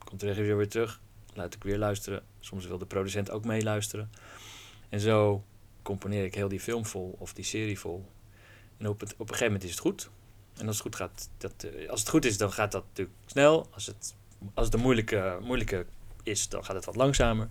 [0.04, 1.00] Komt de regisseur weer terug.
[1.34, 2.22] Laat ik weer luisteren.
[2.40, 4.10] Soms wil de producent ook meeluisteren.
[4.88, 5.44] En zo
[5.82, 8.10] componeer ik heel die film vol of die serie vol.
[8.76, 10.10] En op, het, op een gegeven moment is het goed.
[10.56, 13.16] En als het goed gaat, dat, eh, als het goed is, dan gaat dat natuurlijk
[13.26, 13.66] snel.
[13.70, 14.14] Als het,
[14.54, 15.86] als het een moeilijke, moeilijke
[16.22, 17.48] is, dan gaat het wat langzamer.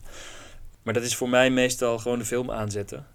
[0.84, 3.08] Maar dat is voor mij meestal gewoon de film aanzetten.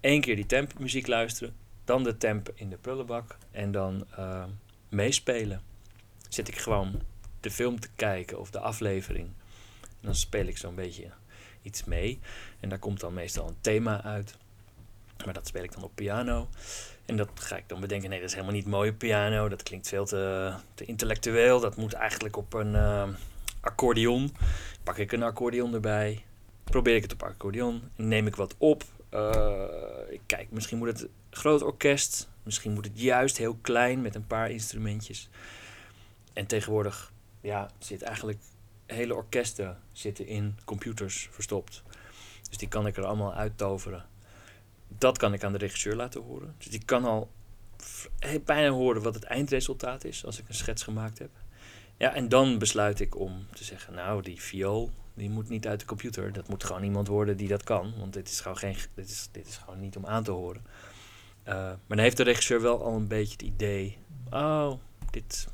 [0.00, 1.54] Eén keer die tempmuziek luisteren.
[1.84, 3.38] Dan de temp in de prullenbak.
[3.50, 4.44] En dan uh,
[4.88, 5.62] meespelen.
[6.28, 7.02] Zit ik gewoon
[7.40, 9.28] de film te kijken of de aflevering.
[10.00, 11.10] Dan speel ik zo'n beetje
[11.62, 12.20] iets mee.
[12.60, 14.36] En daar komt dan meestal een thema uit.
[15.24, 16.48] Maar dat speel ik dan op piano.
[17.06, 19.48] En dat ga ik dan bedenken, nee, dat is helemaal niet mooie piano.
[19.48, 21.60] Dat klinkt veel te, te intellectueel.
[21.60, 23.08] Dat moet eigenlijk op een uh,
[23.60, 24.36] accordeon.
[24.82, 26.24] Pak ik een accordeon erbij.
[26.64, 27.82] Probeer ik het op accordeon.
[27.96, 28.82] Neem ik wat op.
[30.08, 32.28] Ik kijk, misschien moet het groot orkest.
[32.42, 35.28] Misschien moet het juist heel klein met een paar instrumentjes.
[36.32, 38.38] En tegenwoordig ja, zit eigenlijk
[38.86, 41.82] hele orkesten zitten in computers verstopt.
[42.48, 44.04] Dus die kan ik er allemaal uittoveren.
[44.88, 46.54] Dat kan ik aan de regisseur laten horen.
[46.58, 47.30] Dus die kan al
[48.44, 51.30] bijna horen wat het eindresultaat is als ik een schets gemaakt heb.
[51.96, 55.80] Ja, en dan besluit ik om te zeggen, nou, die viool, die moet niet uit
[55.80, 56.32] de computer.
[56.32, 57.92] Dat moet gewoon iemand worden die dat kan.
[57.98, 60.62] Want dit is gewoon, geen, dit is, dit is gewoon niet om aan te horen.
[61.48, 63.98] Uh, maar dan heeft de regisseur wel al een beetje het idee...
[64.30, 64.72] Oh,
[65.10, 65.48] dit,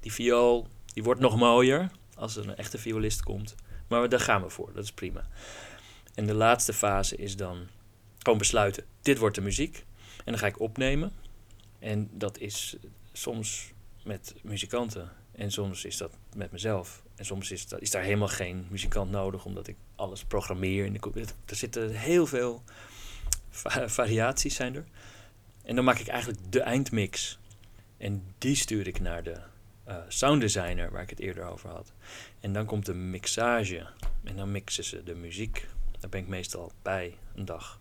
[0.00, 3.54] die viool, die wordt nog mooier als er een echte violist komt.
[3.88, 5.28] Maar daar gaan we voor, dat is prima.
[6.14, 7.66] En de laatste fase is dan
[8.18, 9.84] gewoon besluiten, dit wordt de muziek.
[10.16, 11.12] En dan ga ik opnemen.
[11.78, 12.76] En dat is
[13.12, 13.72] soms
[14.04, 15.12] met muzikanten.
[15.40, 17.02] En soms is dat met mezelf.
[17.16, 20.84] En soms is, dat, is daar helemaal geen muzikant nodig, omdat ik alles programmeer.
[20.84, 22.62] In de, er zitten heel veel
[23.86, 24.84] variaties zijn er.
[25.62, 27.38] En dan maak ik eigenlijk de eindmix.
[27.96, 29.36] En die stuur ik naar de
[29.88, 31.92] uh, sounddesigner, waar ik het eerder over had.
[32.40, 33.86] En dan komt de mixage.
[34.24, 35.68] En dan mixen ze de muziek.
[36.00, 37.80] Daar ben ik meestal bij een dag.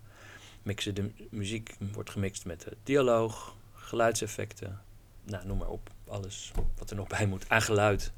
[0.63, 4.87] Mixen de muziek, wordt gemixt met de dialoog, geluidseffecten.
[5.29, 5.89] Nou, noem maar op.
[6.07, 8.11] Alles wat er nog bij moet aan geluid.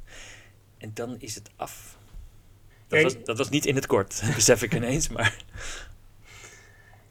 [0.78, 1.98] En dan is het af.
[2.88, 5.44] Dat, was, dat was niet in het kort, besef ik ineens, maar...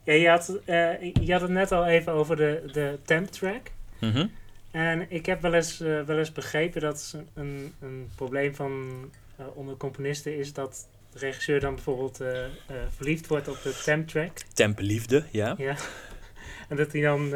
[0.05, 3.71] Ja, je had, uh, je had het net al even over de, de temp track.
[4.01, 4.31] Mm
[4.71, 8.91] en ik heb wel eens, uh, wel eens begrepen dat een, een probleem van
[9.41, 12.21] uh, onder componisten is dat de regisseur dan bijvoorbeeld
[12.97, 14.39] verliefd wordt op de temp track.
[14.53, 15.55] Templiefde, ja.
[15.59, 15.77] Ja.
[16.69, 17.33] En dat hij dan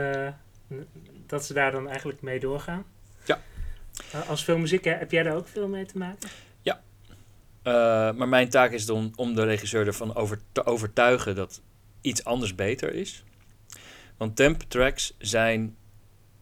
[1.26, 2.84] dat ze daar dan eigenlijk mee doorgaan.
[3.24, 3.40] Ja.
[4.26, 6.28] als filmmuziek, heb jij daar ook veel mee te maken?
[6.62, 6.82] Ja.
[8.12, 11.60] maar mijn taak is dan om de regisseur ervan over te overtuigen dat
[12.00, 13.24] iets anders beter is.
[14.16, 15.76] Want temp tracks zijn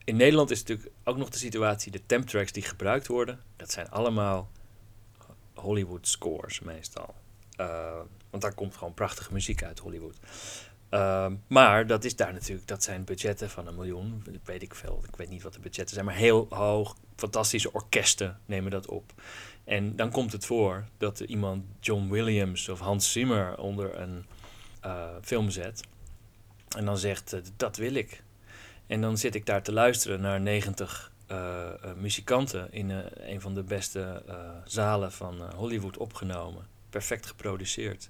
[0.05, 3.71] in Nederland is natuurlijk ook nog de situatie, de temp tracks die gebruikt worden, dat
[3.71, 4.51] zijn allemaal
[5.55, 7.15] Hollywood scores meestal.
[7.57, 10.17] Uh, want daar komt gewoon prachtige muziek uit Hollywood.
[10.95, 15.03] Uh, maar dat is daar natuurlijk, dat zijn budgetten van een miljoen, weet ik veel.
[15.09, 16.97] Ik weet niet wat de budgetten zijn, maar heel hoog.
[17.17, 19.13] Fantastische orkesten nemen dat op.
[19.65, 24.27] En dan komt het voor dat iemand John Williams of Hans Zimmer onder een
[24.85, 25.83] uh, film zet.
[26.77, 28.23] En dan zegt, dat wil ik.
[28.87, 31.37] En dan zit ik daar te luisteren naar 90 uh,
[31.85, 34.23] uh, muzikanten in een van de beste
[34.65, 36.67] zalen van Hollywood opgenomen.
[36.91, 38.09] Perfect geproduceerd.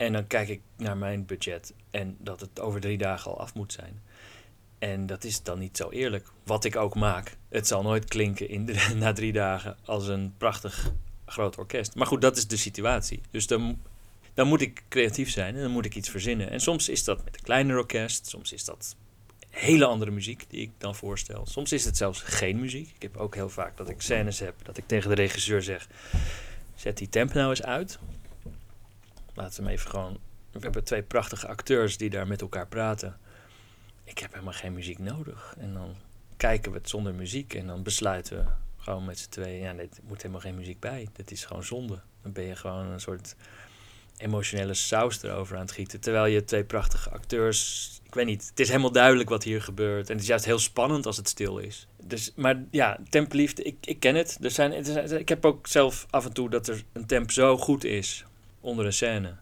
[0.00, 3.54] En dan kijk ik naar mijn budget en dat het over drie dagen al af
[3.54, 4.02] moet zijn.
[4.78, 6.28] En dat is dan niet zo eerlijk.
[6.44, 10.92] Wat ik ook maak, het zal nooit klinken in na drie dagen als een prachtig
[11.26, 11.94] groot orkest.
[11.94, 13.20] Maar goed, dat is de situatie.
[13.30, 13.78] Dus dan,
[14.34, 16.50] dan moet ik creatief zijn en dan moet ik iets verzinnen.
[16.50, 18.96] En soms is dat met een kleiner orkest, soms is dat
[19.50, 21.46] hele andere muziek die ik dan voorstel.
[21.46, 22.92] Soms is het zelfs geen muziek.
[22.94, 25.88] Ik heb ook heel vaak dat ik scènes heb dat ik tegen de regisseur zeg:
[26.74, 27.98] zet die temp nou eens uit.
[29.40, 30.18] Laten we hem even gewoon.
[30.52, 33.18] We hebben twee prachtige acteurs die daar met elkaar praten.
[34.04, 35.54] Ik heb helemaal geen muziek nodig.
[35.58, 35.94] En dan
[36.36, 39.88] kijken we het zonder muziek en dan besluiten we gewoon met z'n tweeën: ja, er
[40.02, 41.08] moet helemaal geen muziek bij.
[41.12, 42.00] Dit is gewoon zonde.
[42.22, 43.36] Dan ben je gewoon een soort
[44.16, 46.00] emotionele saus erover aan het gieten.
[46.00, 48.00] Terwijl je twee prachtige acteurs.
[48.04, 50.08] Ik weet niet, het is helemaal duidelijk wat hier gebeurt.
[50.08, 51.86] En het is juist heel spannend als het stil is.
[52.04, 54.38] Dus, maar ja, templiefde, ik, ik ken het.
[54.40, 54.72] Er zijn,
[55.18, 58.24] ik heb ook zelf af en toe dat er een temp zo goed is
[58.60, 59.36] onder een scène.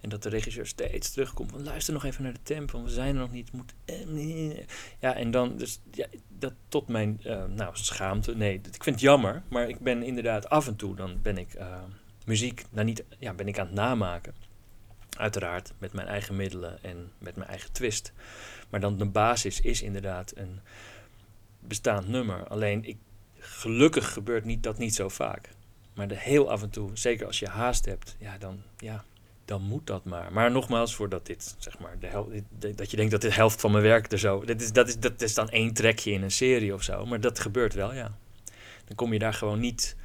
[0.00, 3.14] En dat de regisseur steeds terugkomt van luister nog even naar de tempo, we zijn
[3.14, 3.52] er nog niet.
[3.52, 3.74] Moet,
[4.98, 8.36] ja, en dan, dus ja, dat tot mijn uh, nou, schaamte.
[8.36, 11.54] Nee, ik vind het jammer, maar ik ben inderdaad af en toe, dan ben ik
[11.54, 11.82] uh,
[12.24, 14.34] muziek, nou niet, ja, ben ik aan het namaken.
[15.16, 18.12] Uiteraard met mijn eigen middelen en met mijn eigen twist.
[18.70, 20.60] Maar dan de basis is inderdaad een
[21.60, 22.46] bestaand nummer.
[22.46, 22.96] Alleen ik,
[23.38, 25.48] gelukkig gebeurt niet, dat niet zo vaak.
[25.98, 29.04] Maar de heel af en toe, zeker als je haast hebt, ja, dan, ja,
[29.44, 30.32] dan moet dat maar.
[30.32, 32.32] Maar nogmaals, voordat dit, zeg maar, de hel,
[32.74, 34.44] dat je denkt dat de helft van mijn werk er zo...
[34.44, 37.06] Dit is, dat, is, dat is dan één trekje in een serie of zo.
[37.06, 38.18] Maar dat gebeurt wel, ja.
[38.84, 39.96] Dan kom je daar gewoon niet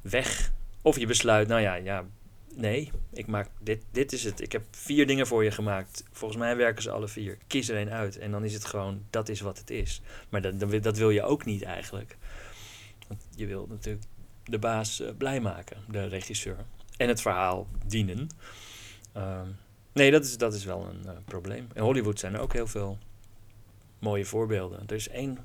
[0.00, 0.52] weg.
[0.82, 2.04] Of je besluit, nou ja, ja
[2.54, 4.40] nee, ik maak dit, dit is het.
[4.40, 6.04] Ik heb vier dingen voor je gemaakt.
[6.12, 7.38] Volgens mij werken ze alle vier.
[7.46, 8.18] Kies er één uit.
[8.18, 10.00] En dan is het gewoon, dat is wat het is.
[10.28, 12.16] Maar dat, dat wil je ook niet eigenlijk.
[13.08, 14.04] Want je wil natuurlijk
[14.44, 16.56] de baas uh, blij maken, de regisseur.
[16.96, 18.28] En het verhaal dienen.
[19.12, 19.48] Ehm,
[19.92, 21.68] nee, dat is, dat is wel een uh, probleem.
[21.74, 22.98] In Hollywood zijn er ook heel veel
[23.98, 24.82] mooie voorbeelden.
[24.86, 25.38] Er is één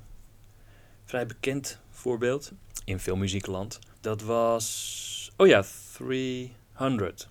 [1.04, 2.52] vrij bekend voorbeeld
[2.84, 3.78] in filmmuziekland.
[4.00, 7.28] Dat was, oh ja, 300.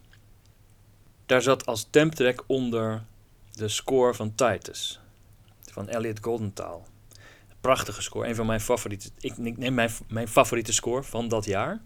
[1.25, 3.03] Daar zat als temptrack onder
[3.51, 4.99] de score van Titus.
[5.71, 6.88] Van Elliot Goldenthal.
[7.62, 8.28] Prachtige score.
[8.28, 9.10] Een van mijn favoriete.
[9.19, 11.82] Ik, neem mijn, mijn favoriete score van dat jaar.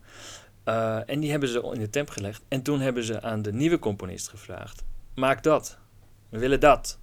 [0.66, 2.42] Uh, en die hebben ze in de temp gelegd.
[2.48, 4.84] En toen hebben ze aan de nieuwe componist gevraagd:
[5.16, 5.78] maak dat.
[6.30, 7.00] We willen dat.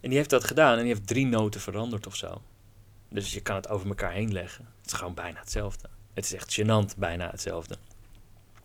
[0.00, 2.42] En die heeft dat gedaan en die heeft drie noten veranderd of zo.
[3.08, 4.68] Dus je kan het over elkaar heen leggen.
[4.80, 5.88] Het is gewoon bijna hetzelfde.
[6.14, 7.76] Het is echt gênant bijna hetzelfde.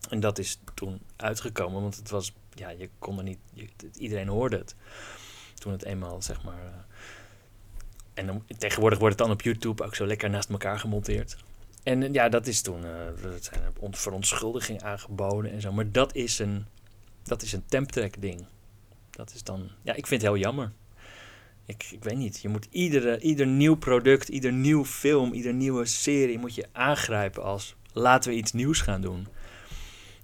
[0.08, 4.28] En dat is toen uitgekomen, want het was, ja, je kon er niet, je, iedereen
[4.28, 4.74] hoorde het.
[5.54, 6.86] Toen het eenmaal, zeg maar.
[8.14, 11.36] En tegenwoordig wordt het dan op YouTube ook zo lekker naast elkaar gemonteerd.
[11.82, 15.72] En ja, dat is toen, uh, dat zijn verontschuldiging aangeboden en zo.
[15.72, 16.66] Maar dat is een,
[17.22, 18.46] dat is een temptrack ding.
[19.10, 20.72] Dat is dan, ja, ik vind het heel jammer.
[21.66, 25.84] Ik, ik weet niet, je moet iedere, ieder nieuw product, ieder nieuw film, ieder nieuwe
[25.84, 29.26] serie moet je aangrijpen als laten we iets nieuws gaan doen.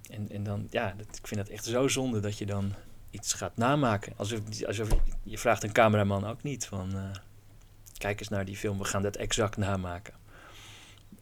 [0.09, 2.73] En, en dan, ja, dat, ik vind het echt zo zonde dat je dan
[3.11, 4.13] iets gaat namaken.
[4.15, 4.89] Alsof, alsof
[5.23, 7.11] je vraagt een cameraman ook niet van, uh,
[8.01, 10.13] kijk eens naar die film, we gaan dat exact namaken.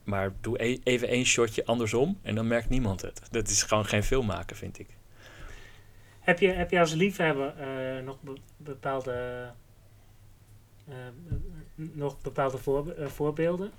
[0.04, 3.22] Maar doe e-, even één shotje andersom en dan merkt niemand het.
[3.32, 4.88] Dat is gewoon geen film maken, vind ik.
[6.20, 8.18] Heb je, heb je als liefhebber uh, nog
[8.58, 9.50] bepaalde,
[10.90, 10.96] uh,
[11.76, 13.72] nog bepaalde voor, uh, voorbeelden?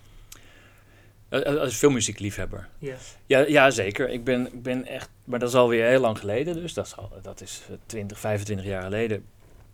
[1.30, 2.68] Als filmmuziekliefhebber?
[2.78, 2.96] Ja.
[3.26, 3.38] ja.
[3.38, 4.08] Ja, zeker.
[4.08, 5.10] Ik ben, ik ben echt...
[5.24, 6.54] Maar dat is alweer heel lang geleden.
[6.54, 9.24] Dus dat is, al, dat is 20, 25 jaar geleden.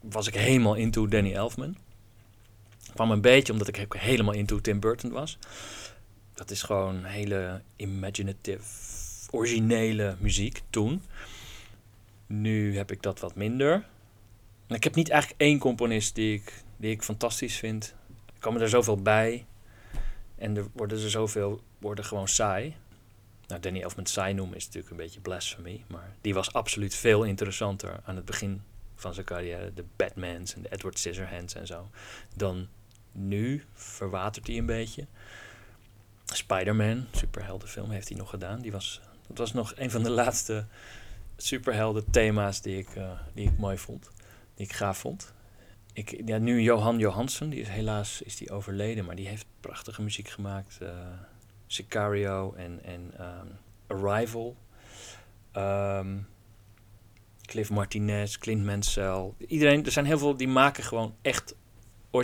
[0.01, 1.77] Was ik helemaal into Danny Elfman.
[2.97, 5.39] Kwam een beetje omdat ik helemaal into Tim Burton was
[6.37, 8.63] dat is gewoon hele imaginative,
[9.31, 11.03] originele muziek toen.
[12.27, 13.87] Nu heb ik dat wat minder.
[14.69, 17.95] Ik heb niet eigenlijk één componist die ik, die ik fantastisch vind.
[18.35, 19.47] Er komen er zoveel bij.
[20.39, 22.77] En er worden er zoveel, worden gewoon saai.
[23.47, 25.85] Nou, Danny Elfman saai noemen is natuurlijk een beetje blasphemy.
[25.87, 28.63] Maar die was absoluut veel interessanter aan het begin
[28.95, 29.75] van zijn carrière.
[29.75, 31.91] De Batmans en de Edward Scissorhands en zo.
[32.35, 32.69] Dan
[33.17, 35.07] nu verwatert hij een beetje.
[36.25, 38.61] Spider-Man, superheldenfilm, heeft hij nog gedaan.
[38.61, 40.67] Die was, dat was nog een van de laatste
[41.37, 44.11] superhelden thema's die ik, uh, die ik mooi vond.
[44.55, 45.35] Die ik gaaf vond.
[45.93, 50.03] Ik, ja, nu Johan Johansson, die is helaas is die overleden, maar die heeft prachtige
[50.03, 50.79] muziek gemaakt.
[50.83, 50.89] Uh,
[51.67, 54.57] Sicario en, en um, Arrival.
[55.57, 56.27] Um,
[57.47, 59.33] Cliff Martinez, Clint Mansell.
[59.47, 61.55] Iedereen, er zijn heel veel die maken gewoon echt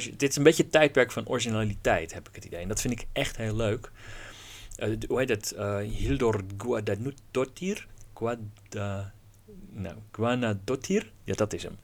[0.00, 2.60] dit is een beetje het tijdperk van originaliteit, heb ik het idee.
[2.60, 3.90] En dat vind ik echt heel leuk.
[4.78, 5.54] Uh, hoe heet het?
[5.56, 7.86] Uh, Hildur Guadadottir.
[8.14, 9.12] Guada,
[9.70, 11.12] nou, Guanadottir.
[11.24, 11.78] Ja, dat is hem.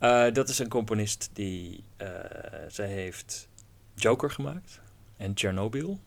[0.00, 1.84] Uh, dat is een componist die...
[2.68, 3.48] zij heeft
[3.94, 4.80] Joker gemaakt.
[5.16, 5.98] En Chernobyl.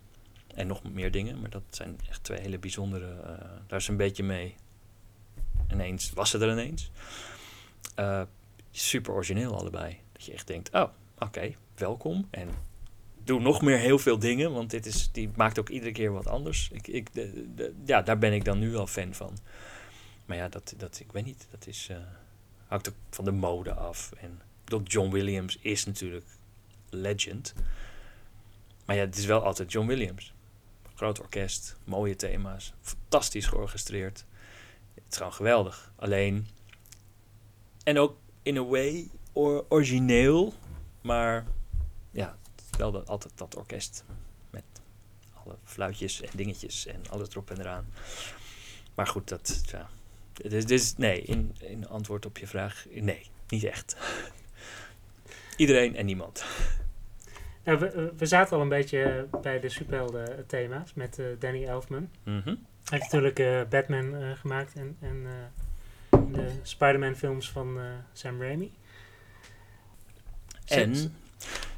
[0.55, 1.41] En nog meer dingen.
[1.41, 3.15] Maar dat zijn echt twee hele bijzondere...
[3.67, 4.55] daar is een beetje mee...
[5.71, 6.91] Ineens was ze er ineens.
[8.71, 9.97] super origineel allebei.
[10.11, 10.89] Dat je echt denkt, oh,
[11.25, 12.27] oké, welkom.
[12.29, 12.49] En
[13.23, 16.27] doe nog meer heel veel dingen, want dit is, die maakt ook iedere keer wat
[16.27, 16.69] anders.
[16.71, 19.37] Ik, ik, de, ja, daar ben ik dan nu wel fan van.
[20.25, 21.97] Maar ja, dat, dat, ik weet niet, dat is, uh,
[22.69, 24.11] ook van de mode af.
[24.17, 24.41] En
[24.83, 26.25] John Williams is natuurlijk
[26.89, 27.53] legend.
[28.85, 30.33] Maar ja, het is wel altijd John Williams.
[30.95, 34.25] Groot orkest, mooie thema's, fantastisch georchestreerd.
[34.93, 35.91] Het is gewoon geweldig.
[35.95, 36.47] Alleen,
[37.83, 40.53] en ook in a way origineel,
[41.05, 41.45] maar
[42.11, 42.37] ja,
[42.77, 44.03] wel dat, altijd dat orkest
[44.49, 44.63] met
[45.33, 47.85] alle fluitjes en dingetjes en alles erop en eraan.
[48.95, 49.89] Maar goed, dat, ja,
[50.33, 53.97] Dus, dus nee, in, in antwoord op je vraag, nee, niet echt.
[55.57, 56.45] Iedereen en niemand.
[57.63, 62.09] Nou, we, we zaten al een beetje bij de superhelden thema's met uh, Danny Elfman.
[62.23, 62.47] Mhm.
[62.47, 65.27] Hij heeft natuurlijk uh, Batman uh, gemaakt en, en
[66.31, 67.79] de Spider-Man films van
[68.13, 68.71] Sam Raimi.
[70.65, 71.15] En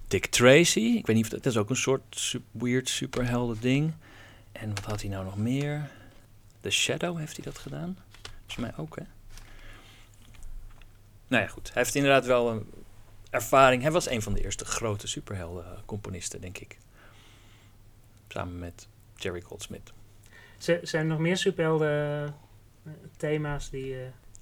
[0.07, 3.59] Dick Tracy, ik weet niet of dat, dat is ook een soort super, weird superhelden
[3.59, 3.93] ding.
[4.51, 5.89] En wat had hij nou nog meer?
[6.61, 7.97] The Shadow heeft hij dat gedaan?
[8.35, 9.03] Volgens mij ook, hè?
[11.27, 11.73] Nou ja, goed.
[11.73, 12.69] Hij heeft inderdaad wel een
[13.29, 13.81] ervaring.
[13.81, 16.77] Hij was een van de eerste grote superhelden-componisten, denk ik.
[18.27, 19.93] Samen met Jerry Goldsmith.
[20.57, 23.99] Z zijn er nog meer superhelden-thema's die, uh,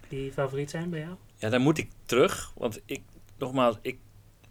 [0.07, 1.15] die favoriet zijn bij jou?
[1.37, 2.51] Ja, daar moet ik terug.
[2.55, 3.01] Want ik,
[3.37, 3.97] nogmaals, ik,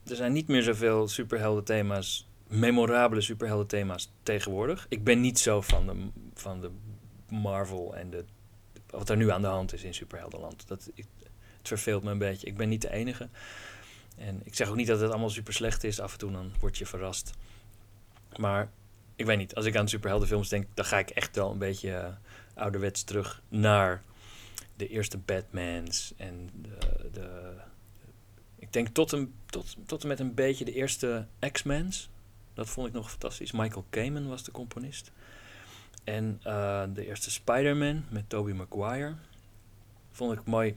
[0.07, 4.87] er zijn niet meer zoveel superhelden-thema's, memorabele superhelden-thema's tegenwoordig.
[4.89, 6.71] Ik ben niet zo van de, van de
[7.29, 8.25] Marvel en de,
[8.91, 10.69] wat er nu aan de hand is in superheldenland.
[10.69, 12.47] Dat, het verveelt me een beetje.
[12.47, 13.29] Ik ben niet de enige.
[14.17, 16.01] En ik zeg ook niet dat het allemaal super slecht is.
[16.01, 17.33] Af en toe dan word je verrast.
[18.37, 18.71] Maar
[19.17, 19.55] ik weet niet.
[19.55, 22.07] Als ik aan superheldenfilms denk, dan ga ik echt wel een beetje uh,
[22.63, 24.03] ouderwets terug naar
[24.77, 26.15] de eerste Batmans.
[26.17, 27.55] En de, de,
[28.75, 32.09] denk tot, een, tot, tot en met een beetje de eerste X-Men's.
[32.55, 33.53] Dat vond ik nog fantastisch.
[33.53, 35.13] Michael Kamen was de componist.
[36.05, 39.15] En uh, de eerste Spider-Man met Tobey Maguire.
[40.11, 40.77] Vond ik mooi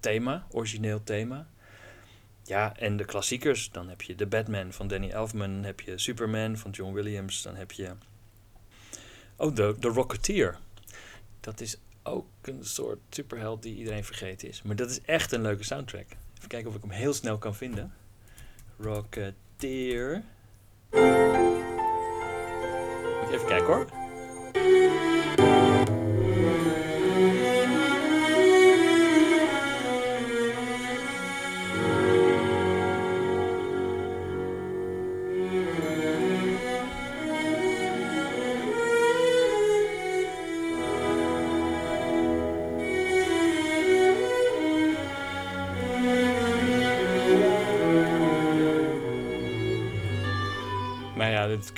[0.00, 1.48] thema, origineel thema.
[2.44, 3.70] Ja, en de klassiekers.
[3.70, 5.52] Dan heb je The Batman van Danny Elfman.
[5.52, 7.42] Dan heb je Superman van John Williams.
[7.42, 7.94] Dan heb je...
[9.36, 10.58] Oh, The, The Rocketeer.
[11.40, 14.62] Dat is ook een soort superheld die iedereen vergeten is.
[14.62, 16.06] Maar dat is echt een leuke soundtrack.
[16.40, 17.92] Even kijken of ik hem heel snel kan vinden.
[18.78, 20.22] Rocketeer.
[23.30, 23.99] Even kijken hoor.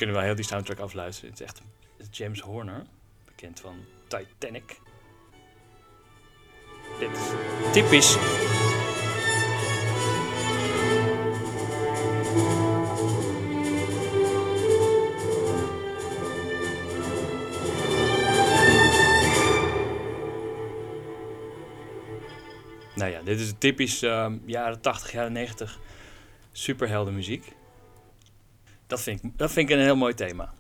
[0.03, 1.31] Kunnen we heel die soundtrack afluisteren.
[1.31, 1.62] Het is echt
[2.11, 2.83] James Horner,
[3.25, 4.81] bekend van Titanic.
[6.99, 8.17] Dit is typisch.
[22.95, 25.79] Nou ja, dit is typisch uh, jaren 80, jaren 90
[26.53, 27.53] superheldenmuziek
[28.92, 30.52] dat vind, ik, dat vind ik een heel mooi thema.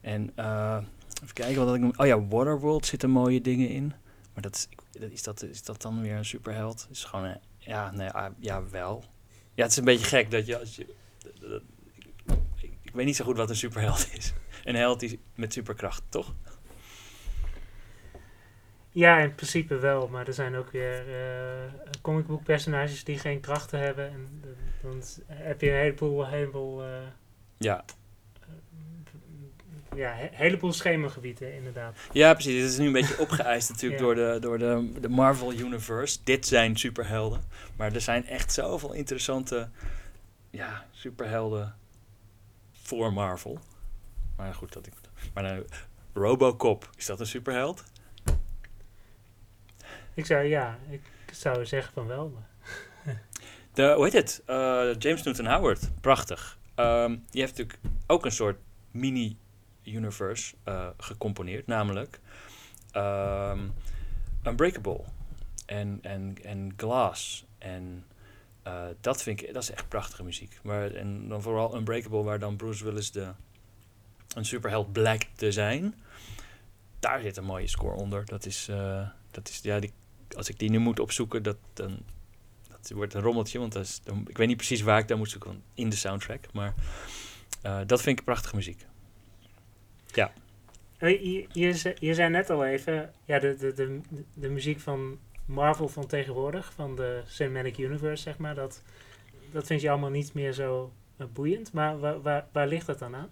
[0.00, 0.78] En uh,
[1.22, 2.00] even kijken wat ik.
[2.00, 3.92] Oh ja, Waterworld zitten mooie dingen in.
[4.32, 4.68] Maar dat is,
[5.10, 6.88] is, dat, is dat dan weer een superheld?
[6.90, 9.04] Is gewoon een, ja, nee, uh, ja, wel.
[9.54, 10.94] Ja, het is een beetje gek dat je als je.
[12.60, 14.32] Ik, ik, weet niet zo goed wat een superheld is.
[14.64, 16.34] Een held die met superkracht, toch?
[18.90, 20.08] Ja, in principe wel.
[20.08, 21.70] Maar er zijn ook weer uh,
[22.00, 24.10] comicboekpersonages die geen krachten hebben.
[24.10, 24.42] En
[24.82, 26.88] dan heb je een heleboel, heleboel uh,
[27.64, 27.84] ja.
[29.94, 31.96] Ja, een heleboel schemergebieden inderdaad.
[32.12, 32.62] Ja, precies.
[32.62, 36.18] Het is nu een beetje opgeëist natuurlijk door, de, door de, de Marvel Universe.
[36.24, 37.42] Dit zijn superhelden.
[37.76, 39.68] Maar er zijn echt zoveel interessante
[40.50, 41.74] ja, superhelden
[42.72, 43.58] voor Marvel.
[44.36, 44.92] Maar goed, dat ik...
[45.34, 45.64] Maar nou,
[46.12, 47.84] Robocop, is dat een superheld?
[50.14, 52.38] Ik zou, ja, ik zou zeggen van wel.
[53.72, 54.42] De, hoe heet het?
[54.46, 56.00] Uh, James Newton Howard.
[56.00, 56.58] Prachtig.
[56.76, 58.58] Um, die heeft natuurlijk ook een soort
[58.90, 62.20] mini-universe uh, gecomponeerd, namelijk
[62.96, 63.72] um,
[64.44, 65.00] Unbreakable
[65.66, 67.44] en, en, en Glass.
[67.58, 68.04] En
[68.66, 70.58] uh, dat vind ik, dat is echt prachtige muziek.
[70.62, 73.32] Maar, en dan vooral Unbreakable, waar dan Bruce Willis de,
[74.34, 75.94] een superheld blijkt te zijn.
[77.00, 78.24] Daar zit een mooie score onder.
[78.24, 79.92] Dat is, uh, dat is ja, die,
[80.36, 82.02] als ik die nu moet opzoeken, dat, dan,
[82.88, 85.30] het wordt een rommeltje, want dat is, ik weet niet precies waar ik daar moet
[85.30, 86.52] zoeken in de soundtrack.
[86.52, 86.74] Maar
[87.66, 88.86] uh, dat vind ik prachtige muziek.
[90.06, 90.32] Ja.
[90.98, 94.00] Je, je, je zei net al even, ja, de, de, de,
[94.34, 98.82] de muziek van Marvel van tegenwoordig, van de Cinematic Universe, zeg maar, dat,
[99.52, 101.72] dat vind je allemaal niet meer zo uh, boeiend.
[101.72, 103.30] Maar waar, waar, waar ligt dat dan aan?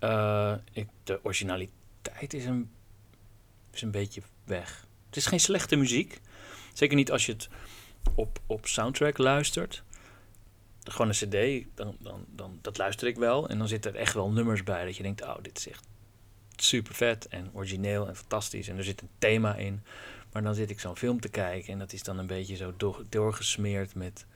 [0.00, 2.70] Uh, ik, de originaliteit is een,
[3.72, 4.86] is een beetje weg.
[5.06, 6.20] Het is geen slechte muziek.
[6.72, 7.48] Zeker niet als je het
[8.14, 9.82] op, op soundtrack luistert,
[10.82, 13.48] gewoon een cd, dan, dan, dan, dat luister ik wel.
[13.48, 15.84] En dan zitten er echt wel nummers bij dat je denkt, oh, dit is echt
[16.56, 18.68] super vet en origineel en fantastisch.
[18.68, 19.82] En er zit een thema in.
[20.32, 22.74] Maar dan zit ik zo'n film te kijken en dat is dan een beetje zo
[22.76, 24.26] door, doorgesmeerd met,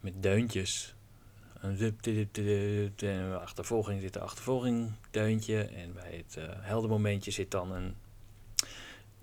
[0.00, 0.94] met deuntjes.
[1.60, 5.62] Een achtervolging zit een achtervolging deuntje.
[5.62, 7.94] En bij het uh, heldermomentje zit dan een,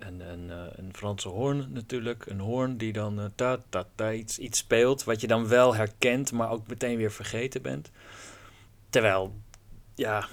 [0.00, 2.26] een, een, uh, een Franse hoorn natuurlijk.
[2.26, 5.74] Een hoorn die dan uh, ta, ta, ta, iets, iets speelt wat je dan wel
[5.74, 7.90] herkent, maar ook meteen weer vergeten bent.
[8.90, 9.34] Terwijl,
[9.94, 10.28] ja,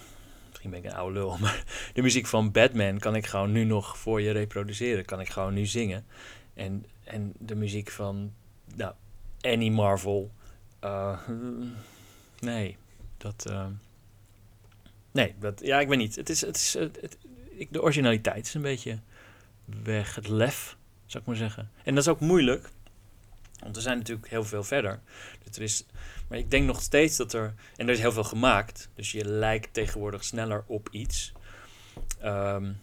[0.50, 1.64] misschien ben ik een oude lul, maar
[1.94, 5.06] de muziek van Batman kan ik gewoon nu nog voor je reproduceren.
[5.06, 6.06] Kan ik gewoon nu zingen.
[6.54, 8.34] En, en de muziek van
[8.76, 8.94] nou,
[9.42, 10.32] Annie Marvel.
[10.84, 11.20] Uh,
[12.40, 12.78] nee,
[13.18, 13.46] dat.
[13.50, 13.66] Uh,
[15.12, 16.16] nee, dat, ja, ik weet niet.
[16.16, 16.78] Het is, het is,
[17.58, 19.00] ik, de originaliteit is een beetje
[19.84, 20.16] weg.
[20.16, 21.72] Het lef, zou ik maar zeggen.
[21.84, 22.70] En dat is ook moeilijk.
[23.60, 25.00] Want er zijn natuurlijk heel veel verder.
[25.44, 25.86] Dus er is,
[26.28, 27.54] maar ik denk nog steeds dat er.
[27.76, 28.90] En er is heel veel gemaakt.
[28.96, 31.32] Dus je lijkt tegenwoordig sneller op iets.
[32.24, 32.82] Um,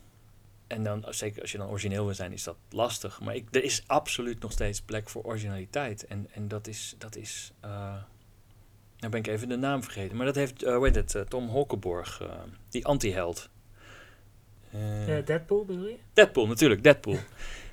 [0.67, 3.21] en dan, zeker als je dan origineel wil zijn, is dat lastig.
[3.21, 6.07] Maar ik, er is absoluut nog steeds plek voor originaliteit.
[6.07, 6.95] En, en dat is.
[6.99, 7.95] Dat is uh,
[8.99, 10.17] nou ben ik even de naam vergeten.
[10.17, 12.23] Maar dat heeft, uh, hoe heet het, uh, Tom Holkenborg,
[12.69, 13.49] die anti-held.
[15.25, 15.97] Deadpool bedoel je?
[16.13, 17.19] Deadpool, natuurlijk, Deadpool.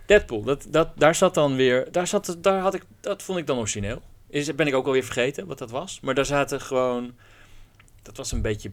[0.06, 3.48] Deadpool, dat, dat, daar zat dan weer, daar zat, daar had ik, dat vond ik
[3.48, 4.02] dan origineel.
[4.28, 6.00] Is, ben ik ook alweer vergeten wat dat was.
[6.00, 7.16] Maar daar zaten gewoon,
[8.02, 8.72] dat was een beetje,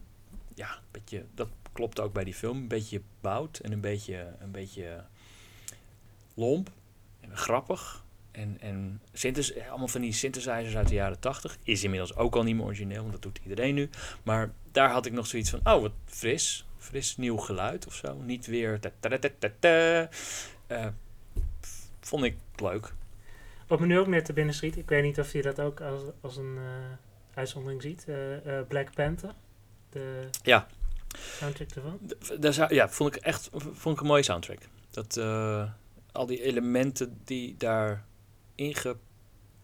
[0.54, 2.56] ja, een beetje, dat klopte ook bij die film.
[2.56, 5.04] Een beetje bout en een beetje, een beetje
[6.34, 6.70] lomp
[7.20, 8.04] en grappig.
[8.30, 9.00] En, en
[9.68, 11.58] allemaal van die synthesizers uit de jaren 80.
[11.62, 13.90] Is inmiddels ook al niet meer origineel, want dat doet iedereen nu.
[14.22, 16.66] Maar daar had ik nog zoiets van, oh, wat fris.
[16.78, 18.14] Fris nieuw geluid of zo.
[18.14, 18.80] Niet weer...
[20.68, 20.86] Uh,
[22.00, 22.92] vond ik leuk.
[23.66, 25.80] Wat me nu ook net te binnen schiet, ik weet niet of je dat ook
[25.80, 26.62] als, als een uh,
[27.34, 28.04] uitzondering ziet.
[28.08, 29.34] Uh, Black Panther.
[29.90, 30.66] De ja.
[31.16, 31.98] soundtrack ervan.
[32.40, 34.58] De, ja, vond ik echt vond ik een mooie soundtrack.
[34.90, 35.16] Dat
[36.12, 38.04] al die elementen die daar
[38.54, 38.96] inge,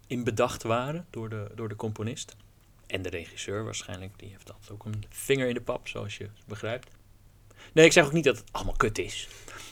[0.07, 2.37] in bedacht waren door de, door de componist.
[2.87, 6.29] En de regisseur waarschijnlijk, die heeft altijd ook een vinger in de pap, zoals je
[6.47, 6.89] begrijpt.
[7.73, 9.29] Nee, ik zeg ook niet dat het allemaal kut is.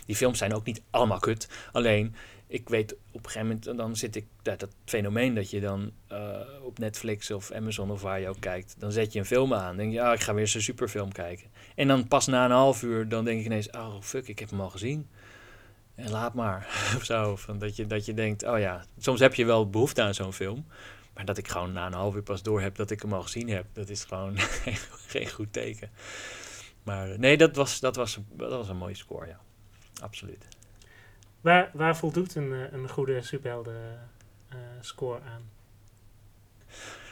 [0.07, 1.49] Die films zijn ook niet allemaal kut.
[1.73, 2.15] Alleen,
[2.47, 5.93] ik weet op een gegeven moment, dan zit ik, dat, dat fenomeen dat je dan
[6.13, 9.55] uh, op Netflix of Amazon of waar je ook kijkt, dan zet je een film
[9.55, 9.77] aan.
[9.77, 11.47] denk je, ja, ik ga weer zo'n superfilm kijken.
[11.75, 14.51] En dan pas na een half uur, dan denk ik ineens, oh fuck, ik heb
[14.51, 15.09] hem al gezien.
[15.95, 16.67] En laat maar.
[16.97, 17.37] of zo.
[17.37, 20.33] Van dat, je, dat je denkt, oh ja, soms heb je wel behoefte aan zo'n
[20.33, 20.67] film.
[21.15, 23.23] Maar dat ik gewoon na een half uur pas door heb dat ik hem al
[23.23, 24.39] gezien heb, dat is gewoon
[25.13, 25.91] geen goed teken.
[26.83, 29.41] Maar nee, dat was, dat was, dat was een mooie score, ja.
[30.01, 30.49] Absoluut.
[31.41, 34.09] Waar, waar voldoet een, eh, een goede superhelden
[34.53, 35.51] uh, score aan?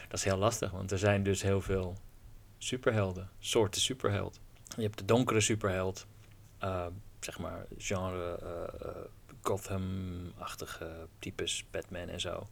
[0.09, 1.97] Dat is heel lastig, want er zijn dus heel veel
[2.59, 4.41] superhelden, soorten superheld.
[4.77, 6.07] Je hebt de donkere superheld,
[6.62, 6.87] uh,
[7.21, 8.91] zeg maar genre uh,
[9.43, 12.49] Gotham-achtige types, Batman en zo.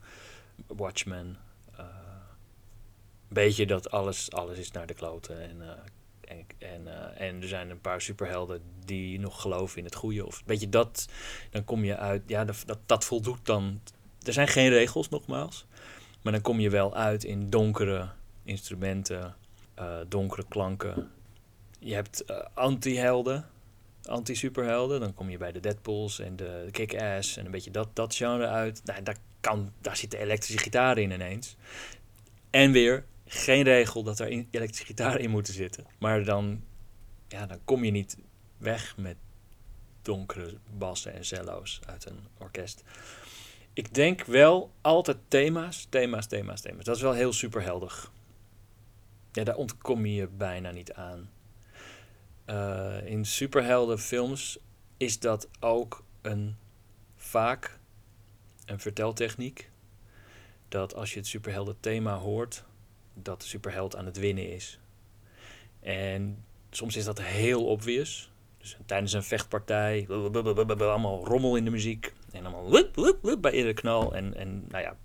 [0.67, 1.39] Watchmen.
[1.77, 5.63] Een beetje dat alles, alles is naar de kloten en
[6.29, 10.27] en, en, uh, en er zijn een paar superhelden die nog geloven in het goede.
[10.27, 11.09] Of weet je dat,
[11.51, 12.23] dan kom je uit.
[12.27, 13.81] Ja, dat, dat, voldoet dan.
[14.23, 15.67] Er zijn geen regels nogmaals.
[16.23, 18.09] Maar dan kom je wel uit in donkere
[18.45, 19.35] instrumenten,
[19.79, 21.11] uh, donkere klanken.
[21.79, 23.47] Je hebt uh, anti-helden,
[24.05, 25.01] anti-superhelden.
[25.01, 28.15] Dan kom je bij de Deadpools en de, de Kick-Ass en een beetje dat, dat
[28.15, 28.81] genre uit.
[28.85, 31.57] Nou, daar, kan, daar zit de elektrische gitaar in ineens.
[32.51, 35.87] En weer geen regel dat er elektrische gitaar in moeten zitten.
[35.99, 36.65] Maar dan,
[37.29, 38.17] ja, dan kom je niet
[38.57, 39.17] weg met
[40.03, 42.85] donkere bassen en cello's uit een orkest.
[43.73, 46.85] Ik denk wel altijd thema's, thema's, thema's, thema's.
[46.85, 48.13] Dat is wel heel superheldig.
[49.33, 51.31] Ja, daar ontkom je bijna niet aan.
[52.47, 54.59] Uh, in superheldenfilms
[54.97, 56.57] is dat ook een
[57.17, 57.79] vaak
[58.67, 59.71] een verteltechniek.
[60.69, 62.65] Dat als je het superhelden thema hoort,
[63.23, 64.79] dat de superheld aan het winnen is.
[65.81, 68.31] En soms is dat heel obvious.
[68.59, 72.13] Dus tijdens een vechtpartij, allemaal rommel in de muziek.
[72.33, 72.85] En allemaal
[73.41, 74.15] bij iedere knal.
[74.15, 74.97] En, en nou ja.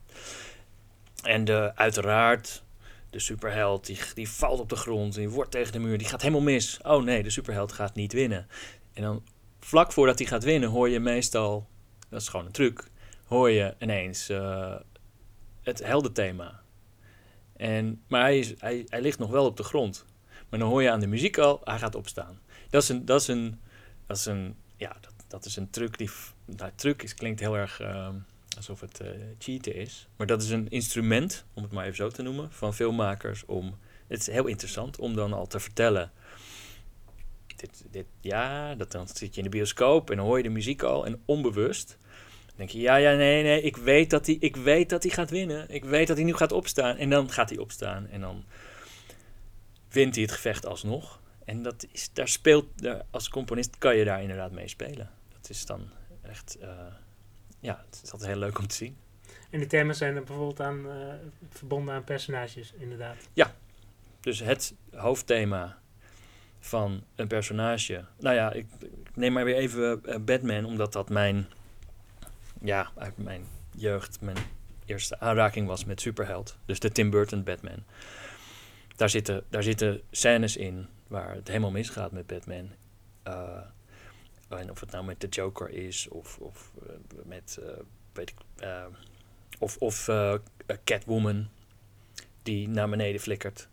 [1.24, 2.64] En de, uiteraard,
[3.10, 5.14] de superheld die, die valt op de grond.
[5.14, 5.98] Die wordt tegen de muur.
[5.98, 6.80] Die gaat helemaal mis.
[6.82, 8.48] Oh nee, de superheld gaat niet winnen.
[8.94, 9.24] En dan
[9.60, 11.68] vlak voordat hij gaat winnen hoor je meestal,
[12.10, 12.84] dat is gewoon een truc,
[13.26, 14.76] hoor je ineens uh,
[15.62, 16.62] het heldenthema.
[17.64, 20.06] En, maar hij, is, hij, hij ligt nog wel op de grond.
[20.50, 22.40] Maar dan hoor je aan de muziek al, hij gaat opstaan.
[22.70, 23.60] Dat is een, dat is een,
[24.08, 26.10] een, ja, dat, dat is een truc die,
[26.46, 28.10] nou, truc is, klinkt heel erg uh,
[28.56, 29.08] alsof het uh,
[29.40, 30.08] cheaten is.
[30.16, 33.78] Maar dat is een instrument, om het maar even zo te noemen, van filmmakers om,
[34.08, 36.12] het is heel interessant om dan al te vertellen,
[37.56, 40.50] dit, dit, ja, dat, dan zit je in de bioscoop en dan hoor je de
[40.50, 41.98] muziek al en onbewust.
[42.56, 45.12] Dan denk je, ja, ja, nee, nee, ik weet dat hij, ik weet dat hij
[45.12, 45.70] gaat winnen.
[45.70, 46.98] Ik weet dat hij nu gaat opstaan.
[46.98, 48.44] En dan gaat hij opstaan en dan
[49.90, 51.22] wint hij het gevecht alsnog.
[51.46, 52.66] En dat is, daar speelt,
[53.10, 55.10] als componist kan je daar inderdaad mee spelen.
[55.34, 55.90] Dat is dan
[56.22, 56.70] echt, uh,
[57.60, 58.98] ja, het is altijd heel leuk om te zien.
[59.50, 61.14] En die thema's zijn er bijvoorbeeld aan, uh,
[61.50, 63.18] verbonden aan personages, inderdaad?
[63.34, 63.56] Ja,
[64.20, 65.82] dus het hoofdthema
[66.60, 68.06] van een personage.
[68.20, 71.48] Nou ja, ik, ik neem maar weer even uh, Batman, omdat dat mijn,
[72.64, 73.46] ja, uit mijn
[73.76, 74.38] jeugd, mijn
[74.86, 76.58] eerste aanraking was met superheld.
[76.66, 77.84] Dus de Tim Burton Batman.
[78.96, 82.70] Daar zitten, daar zitten scènes in waar het helemaal misgaat met Batman.
[83.28, 83.60] Uh,
[84.48, 86.90] en of het nou met de Joker is of, of uh,
[87.26, 87.60] met,
[88.14, 88.66] weet ik,
[89.60, 90.10] of, of
[90.84, 91.50] Catwoman
[92.44, 93.68] die naar beneden flikkert.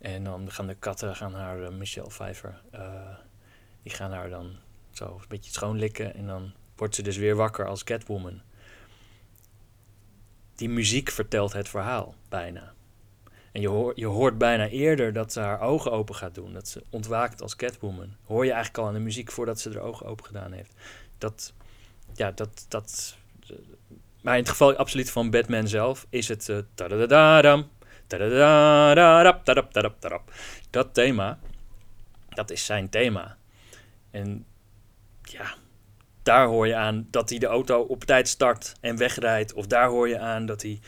[0.00, 3.16] En dan gaan de katten gaan haar, uh, Michelle Pfeiffer, uh,
[3.82, 4.56] die gaan haar dan
[4.90, 6.14] zo een beetje schoonlikken.
[6.14, 8.40] En dan wordt ze dus weer wakker als Catwoman.
[10.54, 12.74] Die muziek vertelt het verhaal, bijna.
[13.52, 16.52] En je, hoor, je hoort bijna eerder dat ze haar ogen open gaat doen.
[16.52, 18.16] Dat ze ontwaakt als Catwoman.
[18.24, 20.74] Hoor je eigenlijk al aan de muziek voordat ze haar ogen open gedaan heeft.
[21.18, 21.52] Dat,
[22.14, 23.16] ja, dat, dat...
[24.22, 26.48] Maar in het geval absoluut van Batman zelf is het...
[26.48, 26.58] Uh,
[30.70, 31.38] dat thema,
[32.28, 33.36] dat is zijn thema.
[34.10, 34.46] En
[35.22, 35.54] ja,
[36.24, 39.52] daar hoor je aan dat hij de auto op tijd start en wegrijdt.
[39.52, 40.80] Of daar hoor je aan dat hij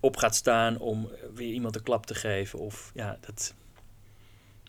[0.00, 2.58] op gaat staan om weer iemand een klap te geven.
[2.58, 3.54] Of ja, dat.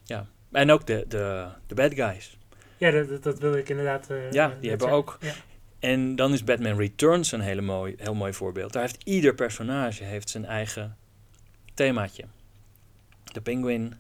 [0.04, 0.28] Ja.
[0.52, 2.38] En ook de, de, de bad guys.
[2.78, 4.10] Ja, dat, dat wil ik inderdaad.
[4.12, 5.18] Uh, ja, die hebben ook.
[5.20, 5.34] Ja.
[5.80, 8.74] En dan is Batman Returns een hele mooi, heel mooi voorbeeld.
[8.74, 10.98] Daar heeft ieder personage heeft zijn eigen
[11.74, 12.26] themaatje.
[13.24, 13.94] De Penguin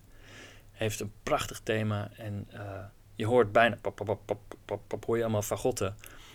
[0.72, 2.60] heeft een prachtig thema en uh,
[3.22, 5.88] je hoort bijna, pop, pop, pop, pop, pop, hoor je allemaal fagotten.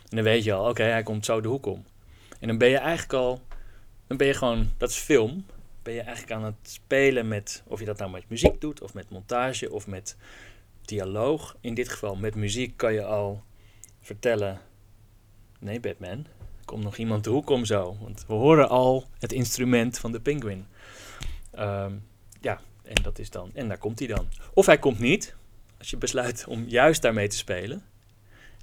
[0.08, 1.84] En dan weet je al, oké, hij komt zo de hoek om.
[2.40, 3.40] En dan ben je eigenlijk al,
[4.06, 5.46] dan ben je gewoon, dat is film,
[5.82, 8.94] ben je eigenlijk aan het spelen met, of je dat nou met muziek doet, of
[8.94, 10.16] met montage, of met
[10.84, 11.56] dialoog.
[11.60, 13.42] In dit geval met muziek kan je al
[14.00, 14.60] vertellen,
[15.58, 16.26] nee Batman,
[16.64, 17.96] komt nog iemand de hoek om zo.
[18.00, 20.66] Want we horen al het instrument van de penguin.
[21.58, 22.06] Um,
[22.40, 23.50] ja, en dat is dan.
[23.54, 24.28] En daar komt hij dan.
[24.54, 25.34] Of hij komt niet.
[25.78, 27.84] Als je besluit om juist daarmee te spelen.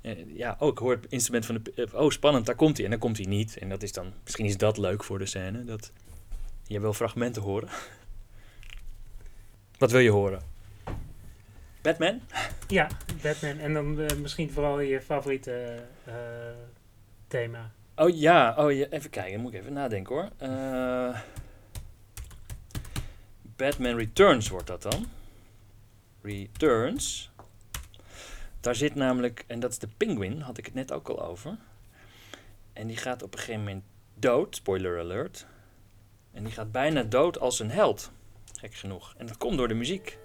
[0.01, 1.87] En ja, ook oh, hoor het instrument van de.
[1.93, 2.85] Oh, spannend, daar komt hij.
[2.85, 3.57] En dan komt hij niet.
[3.57, 4.13] En dat is dan.
[4.23, 5.65] Misschien is dat leuk voor de scène.
[5.65, 5.91] Dat
[6.67, 7.69] je wil fragmenten horen.
[9.77, 10.41] Wat wil je horen?
[11.81, 12.21] Batman?
[12.67, 12.87] Ja,
[13.21, 13.57] Batman.
[13.57, 16.13] En dan uh, misschien vooral je favoriete uh,
[17.27, 17.71] thema.
[17.95, 19.39] Oh ja, oh ja, even kijken.
[19.39, 20.29] moet ik even nadenken hoor.
[20.41, 21.19] Uh,
[23.55, 25.07] Batman Returns wordt dat dan.
[26.23, 27.31] Returns.
[28.59, 31.57] Daar zit namelijk, en dat is de Penguin, had ik het net ook al over.
[32.73, 35.45] En die gaat op een gegeven moment dood, spoiler alert.
[36.31, 38.11] En die gaat bijna dood als een held.
[38.59, 39.13] Gek genoeg.
[39.17, 40.17] En dat komt door de muziek.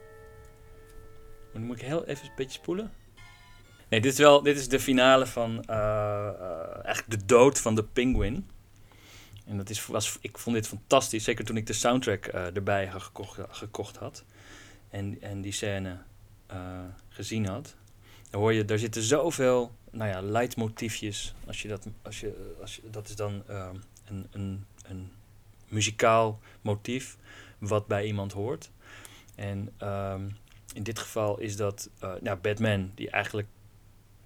[1.42, 2.92] Maar dan moet ik heel even een beetje spoelen.
[3.88, 7.74] Nee, dit is wel dit is de finale van uh, uh, eigenlijk de dood van
[7.74, 8.51] de Penguin.
[9.46, 12.90] En dat is, was, ik vond dit fantastisch, zeker toen ik de soundtrack uh, erbij
[12.90, 14.24] gekocht, gekocht had.
[14.91, 15.99] En, en die scène
[16.53, 17.76] uh, gezien had.
[18.30, 21.34] Dan hoor je, daar zitten zoveel nou ja, leidmotiefjes.
[21.47, 23.68] Als je dat, als je, als je, dat is dan uh,
[24.05, 25.11] een, een, een
[25.68, 27.16] muzikaal motief
[27.59, 28.70] wat bij iemand hoort.
[29.34, 30.36] En um,
[30.74, 33.49] in dit geval is dat nou, Batman, die eigenlijk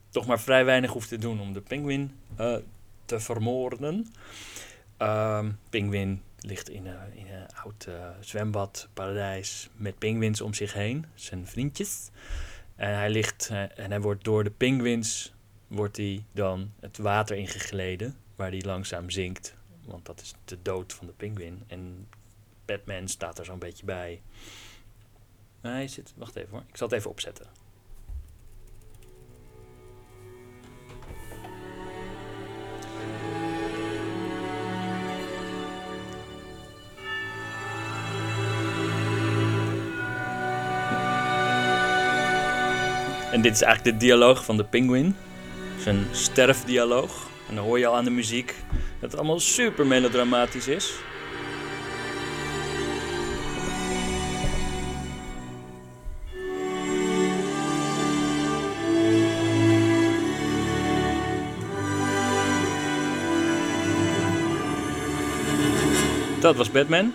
[0.09, 2.19] toch maar vrij weinig hoeft te doen om de penguin
[3.05, 4.07] te vermoorden.
[4.99, 10.73] Um, Pinguïn ligt in, een, in een oud uh, zwembad, paradijs, met pinguïns om zich
[10.73, 12.11] heen, zijn vriendjes.
[12.77, 15.33] En hij ligt uh, en hij wordt door de pinguïns
[15.67, 19.55] wordt hij dan het water ingegleden, waar hij langzaam zinkt.
[19.85, 21.63] Want dat is de dood van de pinguïn.
[21.67, 22.09] En
[22.65, 24.23] Batman staat er zo'n beetje bij.
[25.61, 27.47] hij zit, wacht even hoor, ik zal het even opzetten.
[43.33, 45.17] En dit is eigenlijk de dialoog van de Penguin.
[45.79, 47.29] Zijn sterfdialoog.
[47.49, 48.55] En dan hoor je al aan de muziek
[49.01, 50.93] dat het allemaal super melodramatisch is.
[66.41, 67.13] Dat was Batman.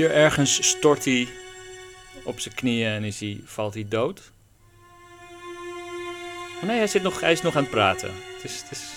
[0.00, 1.28] Hier ergens stort hij
[2.22, 4.32] op zijn knieën en is hij, valt hij dood.
[6.56, 8.10] Oh nee, hij, zit nog, hij is nog aan het praten.
[8.34, 8.88] Het is, het is...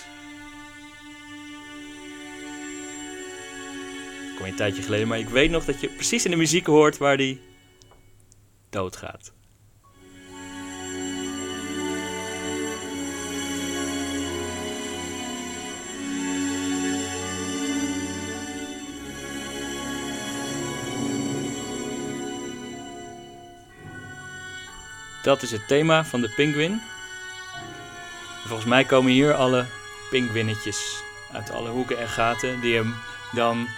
[4.36, 6.98] Kom een tijdje geleden, maar ik weet nog dat je precies in de muziek hoort
[6.98, 7.40] waar hij
[8.70, 9.32] doodgaat.
[25.24, 26.82] Dat is het thema van de pinguïn.
[28.46, 29.66] Volgens mij komen hier alle
[30.10, 31.02] pinguïnnetjes
[31.32, 32.94] uit alle hoeken en gaten die hem
[33.32, 33.68] dan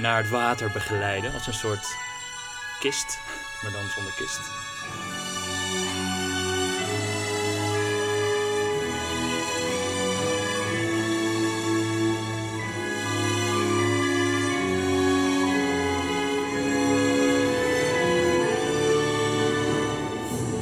[0.00, 1.86] naar het water begeleiden als een soort
[2.80, 3.18] kist,
[3.62, 4.59] maar dan zonder kist.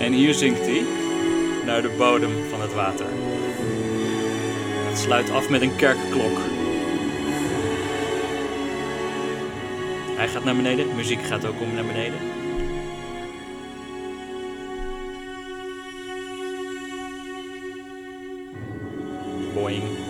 [0.09, 0.85] En hier zinkt hij
[1.65, 3.07] naar de bodem van het water.
[4.89, 6.39] Het sluit af met een kerkklok.
[10.17, 12.19] Hij gaat naar beneden, muziek gaat ook om naar beneden.
[19.55, 20.08] Boing.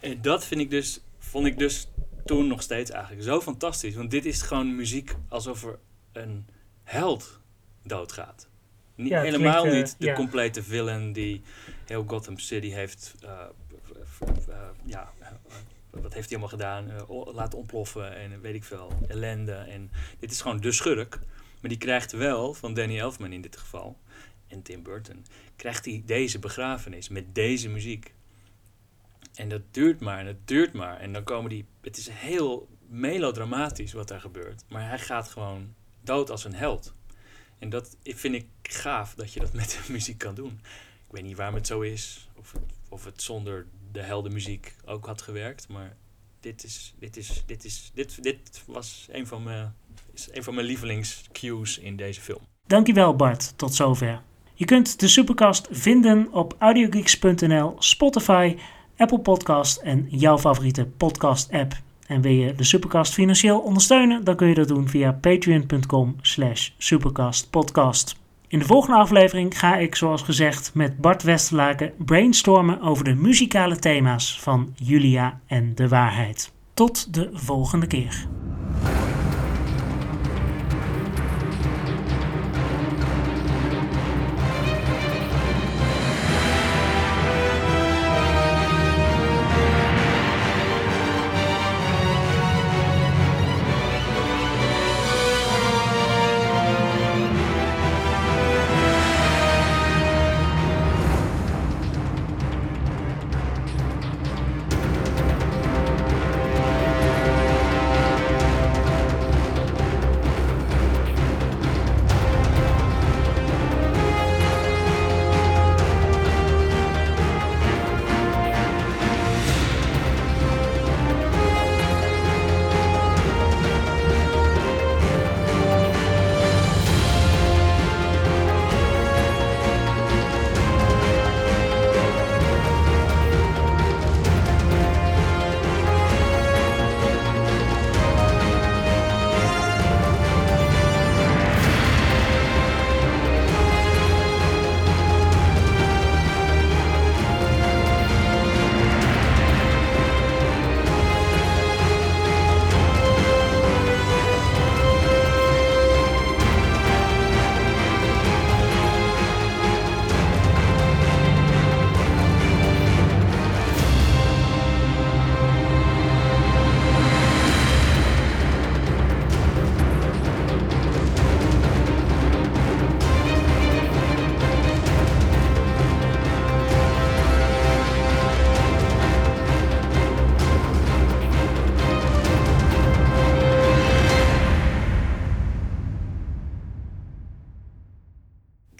[0.00, 1.88] Ja, en dat vind ik dus, vond ik dus
[2.24, 3.94] toen nog steeds eigenlijk zo fantastisch.
[3.94, 5.78] Want dit is gewoon muziek alsof er
[6.12, 6.46] een
[6.84, 7.40] held
[7.82, 8.48] doodgaat.
[8.94, 10.14] Niet, Ja, helemaal klinkt, eh, niet de ja.
[10.14, 11.42] complete villain die
[11.86, 13.14] heel Gotham City heeft.
[13.20, 13.30] eh,
[14.48, 15.12] eh, ja,
[15.90, 17.06] wat heeft hij allemaal gedaan?
[17.34, 18.92] Laten ontploffen en weet ik veel.
[19.08, 19.52] Ellende.
[19.52, 21.18] En dit is gewoon de schurk.
[21.60, 23.98] Maar die krijgt wel van Danny Elfman in dit geval.
[24.46, 25.24] En Tim Burton.
[25.56, 28.14] Krijgt hij deze begrafenis met deze muziek.
[29.38, 31.00] En dat duurt maar en dat duurt maar.
[31.00, 31.66] En dan komen die.
[31.80, 34.64] Het is heel melodramatisch wat daar gebeurt.
[34.68, 36.94] Maar hij gaat gewoon dood als een held.
[37.58, 40.60] En dat vind ik gaaf dat je dat met de muziek kan doen.
[41.06, 42.28] Ik weet niet waarom het zo is.
[42.34, 45.68] Of het, of het zonder de heldenmuziek ook had gewerkt.
[45.68, 45.96] Maar
[46.40, 49.74] dit, is, dit, is, dit, is, dit, dit was een van mijn,
[50.12, 52.40] is een van mijn lievelingscues in deze film.
[52.66, 54.22] Dankjewel Bart, tot zover.
[54.54, 58.56] Je kunt de Supercast vinden op audiogeeks.nl, Spotify,
[58.98, 61.72] Apple Podcast en jouw favoriete podcast app.
[62.06, 66.70] En wil je de Supercast financieel ondersteunen, dan kun je dat doen via patreon.com slash
[66.78, 68.16] supercastpodcast.
[68.48, 73.76] In de volgende aflevering ga ik, zoals gezegd, met Bart Westerlaken brainstormen over de muzikale
[73.76, 76.52] thema's van Julia en de waarheid.
[76.74, 78.26] Tot de volgende keer.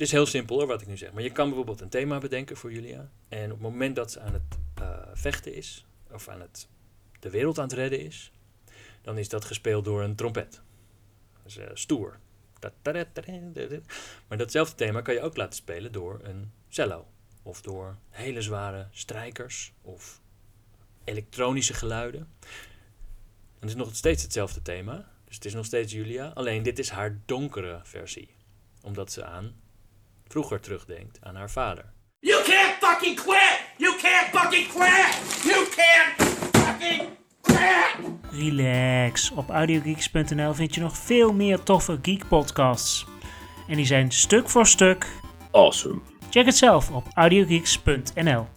[0.08, 1.12] Is heel simpel hoor, wat ik nu zeg.
[1.12, 3.10] Maar je kan bijvoorbeeld een thema bedenken voor Julia.
[3.28, 6.68] En op het moment dat ze aan het eh, vechten is, of aan het
[7.20, 8.32] de wereld aan het redden is,
[9.02, 10.60] dan is dat gespeeld door een trompet.
[11.44, 12.18] is eh, stoer.
[14.28, 17.06] Maar datzelfde thema kan je ook laten spelen door een cello.
[17.42, 20.20] Of door hele zware strijkers of
[21.04, 22.28] elektronische geluiden.
[23.58, 25.10] het is nog steeds hetzelfde thema.
[25.24, 26.28] Dus het is nog steeds Julia.
[26.28, 28.28] Alleen dit is haar donkere versie.
[28.82, 29.54] Omdat ze aan
[30.28, 31.84] vroeger terugdenkt aan haar vader.
[32.20, 33.60] You can't fucking quit!
[33.76, 35.44] You can't fucking quit!
[35.44, 37.08] You can't fucking
[37.40, 38.18] quit!
[38.30, 39.30] Relax.
[39.30, 43.06] Op audiogeeks.nl vind je nog veel meer toffe geek podcasts.
[43.68, 45.06] En die zijn stuk voor stuk
[45.50, 46.00] awesome.
[46.30, 48.48] Check het zelf op audiogeeks.nl.